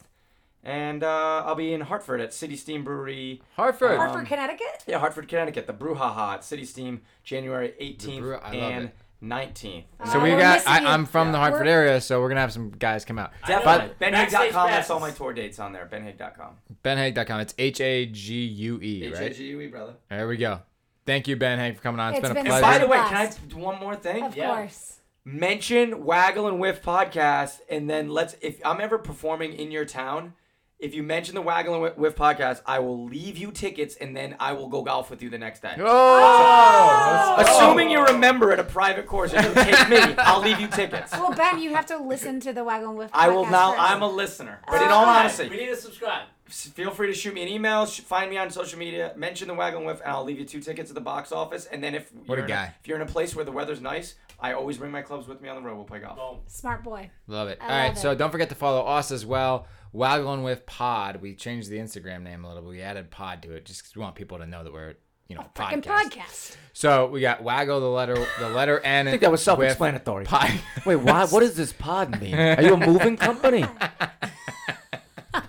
And 0.66 1.04
uh, 1.04 1.42
I'll 1.44 1.54
be 1.54 1.74
in 1.74 1.82
Hartford 1.82 2.20
at 2.22 2.32
City 2.32 2.56
Steam 2.56 2.84
Brewery. 2.84 3.42
Hartford. 3.54 3.98
Hartford, 3.98 4.20
Um, 4.20 4.26
Connecticut. 4.26 4.84
Yeah, 4.86 4.98
Hartford, 4.98 5.28
Connecticut. 5.28 5.66
The 5.66 5.74
Brouhaha 5.74 6.34
at 6.34 6.44
City 6.44 6.64
Steam, 6.64 7.02
January 7.22 7.74
18th 7.80 8.20
Brew- 8.20 8.36
and 8.38 8.84
it. 8.86 8.94
19th. 9.22 9.84
so 10.06 10.18
Uh, 10.20 10.22
we 10.22 10.30
we're 10.32 10.38
got. 10.38 10.66
I, 10.66 10.84
I'm 10.92 11.04
from 11.06 11.32
the 11.32 11.38
Hartford 11.38 11.66
We're- 11.66 11.70
area, 11.72 12.00
so 12.00 12.20
we're 12.20 12.28
gonna 12.28 12.40
have 12.40 12.52
some 12.52 12.70
guys 12.70 13.04
come 13.04 13.18
out. 13.18 13.32
Definitely. 13.46 13.94
But- 13.98 14.06
BenHague.com. 14.06 14.30
Backstage 14.30 14.52
That's 14.52 14.90
all 14.90 15.00
my 15.00 15.10
tour 15.10 15.32
dates 15.34 15.58
on 15.58 15.72
there. 15.72 15.86
BenHague.com. 15.90 16.56
BenHague.com. 16.82 17.40
It's 17.40 17.54
H 17.58 17.80
A 17.82 18.06
G 18.06 18.34
U 18.44 18.80
E, 18.82 19.12
right? 19.12 19.22
H-A-G-U-E, 19.22 19.66
brother. 19.68 19.94
There 20.08 20.26
we 20.28 20.36
go. 20.38 20.60
Thank 21.06 21.28
you, 21.28 21.36
Ben 21.36 21.58
Hague, 21.58 21.76
for 21.76 21.82
coming 21.82 22.00
on. 22.00 22.14
It's 22.14 22.20
It's 22.20 22.28
been 22.28 22.30
a 22.38 22.42
been 22.42 22.52
And 22.52 22.62
pleasure. 22.62 22.78
by 22.78 22.78
the 22.78 22.86
way, 22.90 22.96
can 22.96 23.16
I 23.16 23.24
Blast. 23.26 23.48
do 23.48 23.56
one 23.58 23.78
more 23.80 23.96
thing? 23.96 24.22
Of 24.24 24.34
Yeah. 24.36 24.54
course. 24.54 25.00
mention 25.26 26.04
Waggle 26.04 26.46
and 26.48 26.58
Whiff 26.60 26.82
podcast, 26.82 27.60
and 27.70 27.88
then 27.88 28.08
let's. 28.10 28.36
If 28.42 28.60
I'm 28.64 28.80
ever 28.80 28.98
performing 28.98 29.54
in 29.54 29.70
your 29.70 29.84
town, 29.86 30.34
if 30.84 30.94
you 30.94 31.02
mention 31.02 31.34
the 31.34 31.40
Waggle 31.42 31.74
and 31.74 31.82
Whiff- 31.82 31.96
Whiff 31.96 32.14
podcast, 32.14 32.60
I 32.66 32.78
will 32.78 33.04
leave 33.04 33.36
you 33.38 33.50
tickets, 33.50 33.96
and 33.96 34.14
then 34.16 34.36
I 34.38 34.52
will 34.52 34.68
go 34.68 34.82
golf 34.82 35.10
with 35.10 35.22
you 35.22 35.30
the 35.30 35.38
next 35.38 35.60
day. 35.62 35.74
Oh! 35.78 37.34
let's 37.38 37.48
go. 37.50 37.56
Assuming 37.56 37.90
you 37.90 38.04
remember 38.04 38.52
at 38.52 38.60
a 38.60 38.64
private 38.64 39.06
course 39.06 39.32
and 39.32 39.44
you 39.46 39.54
take 39.64 39.88
me, 39.88 39.96
I'll 40.18 40.40
leave 40.40 40.60
you 40.60 40.68
tickets. 40.68 41.12
Well, 41.12 41.32
Ben, 41.34 41.58
you 41.60 41.74
have 41.74 41.86
to 41.86 41.96
listen 41.96 42.40
to 42.40 42.52
the 42.52 42.62
Wagon 42.64 42.96
Whiff. 42.96 43.10
I 43.12 43.28
will 43.28 43.46
now. 43.46 43.70
first. 43.72 43.82
I'm 43.82 44.02
a 44.02 44.08
listener, 44.08 44.60
but 44.66 44.82
in 44.82 44.88
Uh, 44.88 44.94
all 44.94 45.04
honesty, 45.06 45.48
We 45.48 45.56
need 45.56 45.66
to 45.68 45.76
subscribe. 45.76 46.28
feel 46.46 46.90
free 46.90 47.06
to 47.08 47.14
shoot 47.14 47.34
me 47.34 47.42
an 47.42 47.48
email. 47.48 47.86
Find 47.86 48.30
me 48.30 48.36
on 48.38 48.50
social 48.50 48.78
media. 48.78 49.12
Mention 49.16 49.48
the 49.48 49.54
Waggle 49.54 49.78
and 49.78 49.86
Whiff, 49.86 50.00
and 50.02 50.10
I'll 50.12 50.24
leave 50.24 50.38
you 50.38 50.44
two 50.44 50.60
tickets 50.60 50.90
at 50.90 50.94
the 50.94 51.00
box 51.00 51.32
office. 51.32 51.66
And 51.66 51.82
then 51.82 51.94
if 51.94 52.10
What 52.26 52.34
a 52.38 52.42
you're 52.42 52.44
in 52.44 52.48
guy. 52.48 52.74
if 52.80 52.86
you're 52.86 52.96
in 53.00 53.02
a 53.02 53.10
place 53.10 53.34
where 53.34 53.44
the 53.44 53.52
weather's 53.52 53.80
nice, 53.80 54.14
I 54.40 54.52
always 54.52 54.76
bring 54.78 54.90
my 54.90 55.02
clubs 55.02 55.26
with 55.26 55.40
me 55.40 55.48
on 55.48 55.56
the 55.56 55.62
road. 55.62 55.76
We'll 55.76 55.84
play 55.84 56.00
golf. 56.00 56.40
Smart 56.48 56.82
boy. 56.82 57.10
Love 57.26 57.48
it. 57.48 57.58
I 57.60 57.64
All 57.64 57.70
right, 57.70 57.88
love 57.88 57.98
so 57.98 58.10
it. 58.10 58.16
don't 58.18 58.30
forget 58.30 58.48
to 58.50 58.54
follow 58.54 58.84
us 58.84 59.10
as 59.10 59.24
well. 59.24 59.66
Waggling 59.94 60.42
with 60.42 60.66
Pod. 60.66 61.22
We 61.22 61.34
changed 61.36 61.70
the 61.70 61.78
Instagram 61.78 62.22
name 62.22 62.44
a 62.44 62.48
little 62.48 62.62
bit. 62.64 62.68
We 62.68 62.82
added 62.82 63.10
Pod 63.12 63.42
to 63.42 63.52
it 63.52 63.64
just 63.64 63.80
because 63.82 63.94
we 63.94 64.02
want 64.02 64.16
people 64.16 64.38
to 64.38 64.46
know 64.46 64.64
that 64.64 64.72
we're 64.72 64.94
you 65.28 65.36
know 65.36 65.44
Fucking 65.54 65.82
podcast. 65.82 66.10
podcast. 66.10 66.56
So 66.72 67.06
we 67.06 67.20
got 67.20 67.44
Waggle 67.44 67.80
the 67.80 67.86
letter 67.86 68.16
the 68.40 68.48
letter 68.50 68.80
N. 68.80 69.06
I 69.06 69.12
think 69.12 69.22
that 69.22 69.30
was 69.30 69.42
self-explanatory. 69.42 70.24
Pod. 70.24 70.50
Wait, 70.84 70.96
why? 70.96 71.24
What 71.26 71.40
does 71.40 71.54
this 71.54 71.72
pod 71.72 72.20
mean? 72.20 72.34
Are 72.34 72.60
you 72.60 72.74
a 72.74 72.76
moving 72.76 73.16
company? 73.16 73.64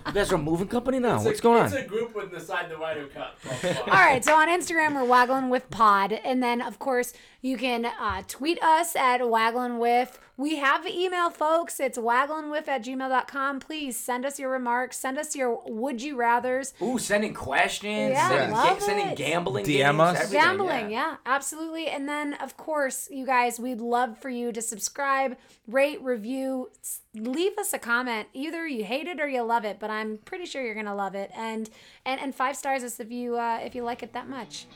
You 0.08 0.12
guys 0.12 0.32
are 0.32 0.36
a 0.36 0.38
moving 0.38 0.66
company 0.66 0.98
now. 0.98 1.22
What's 1.22 1.40
going 1.40 1.60
on? 1.60 1.66
It's 1.66 1.74
a 1.74 1.82
group 1.82 2.14
with 2.14 2.25
the 2.36 2.44
side 2.44 2.68
the 2.68 2.76
Ryder 2.76 3.06
Cup. 3.06 3.38
All 3.64 3.94
right, 3.94 4.22
so 4.22 4.34
on 4.34 4.48
Instagram 4.48 4.94
we're 4.94 5.04
waggling 5.04 5.48
with 5.48 5.70
pod, 5.70 6.12
and 6.12 6.42
then 6.42 6.60
of 6.60 6.78
course 6.78 7.14
you 7.40 7.56
can 7.56 7.86
uh, 7.86 8.22
tweet 8.28 8.62
us 8.62 8.94
at 8.94 9.28
waggling 9.28 9.78
with. 9.78 10.18
We 10.36 10.56
have 10.56 10.86
email, 10.86 11.30
folks. 11.30 11.80
It's 11.80 11.96
wagglingwith 11.96 12.68
at 12.68 12.84
gmail.com. 12.84 13.60
Please 13.60 13.96
send 13.96 14.26
us 14.26 14.38
your 14.38 14.50
remarks. 14.50 14.98
Send 14.98 15.16
us 15.16 15.34
your 15.34 15.62
would 15.66 16.02
you 16.02 16.16
rather's. 16.16 16.74
Ooh, 16.82 16.98
sending 16.98 17.32
questions. 17.32 18.10
Yeah, 18.10 18.28
sending, 18.28 18.50
love 18.50 18.82
sending 18.82 19.06
it. 19.08 19.16
gambling. 19.16 19.64
DM 19.64 19.68
games, 19.68 20.00
us. 20.00 20.16
everything, 20.16 20.40
Gambling, 20.40 20.90
yeah. 20.90 21.16
absolutely. 21.24 21.86
And 21.86 22.06
then, 22.06 22.34
of 22.34 22.58
course, 22.58 23.08
you 23.10 23.24
guys, 23.24 23.58
we'd 23.58 23.80
love 23.80 24.18
for 24.18 24.28
you 24.28 24.52
to 24.52 24.60
subscribe, 24.60 25.38
rate, 25.66 26.02
review, 26.02 26.68
leave 27.14 27.56
us 27.56 27.72
a 27.72 27.78
comment. 27.78 28.28
Either 28.34 28.66
you 28.66 28.84
hate 28.84 29.06
it 29.06 29.20
or 29.20 29.28
you 29.28 29.42
love 29.42 29.64
it, 29.64 29.78
but 29.80 29.88
I'm 29.88 30.18
pretty 30.18 30.44
sure 30.44 30.62
you're 30.62 30.74
gonna 30.74 30.94
love 30.94 31.14
it. 31.14 31.30
And 31.34 31.70
and 32.04 32.20
and 32.20 32.25
five 32.34 32.56
stars 32.56 32.82
us 32.82 33.00
if 33.00 33.10
you 33.10 33.36
uh, 33.36 33.60
if 33.62 33.74
you 33.74 33.82
like 33.82 34.02
it 34.02 34.12
that 34.12 34.28
much. 34.28 34.66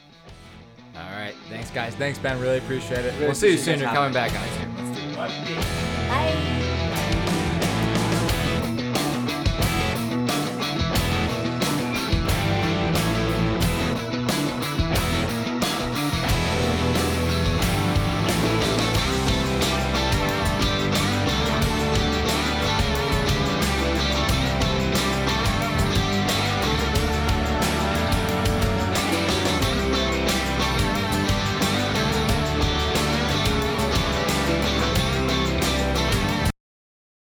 All 0.97 1.03
right, 1.13 1.35
thanks 1.49 1.71
guys. 1.71 1.95
Thanks 1.95 2.19
Ben. 2.19 2.41
Really 2.41 2.59
appreciate 2.59 3.05
it. 3.05 3.13
Really 3.15 3.27
we'll 3.27 3.35
see 3.35 3.53
you 3.53 3.59
soon. 3.59 3.79
you 3.79 3.85
You're 3.85 3.95
coming 3.95 4.13
back 4.13 4.33
on 4.33 4.45
it. 4.45 4.77
Let's 4.77 4.99
do 4.99 5.09
it. 5.09 5.17
Bye. 6.09 6.67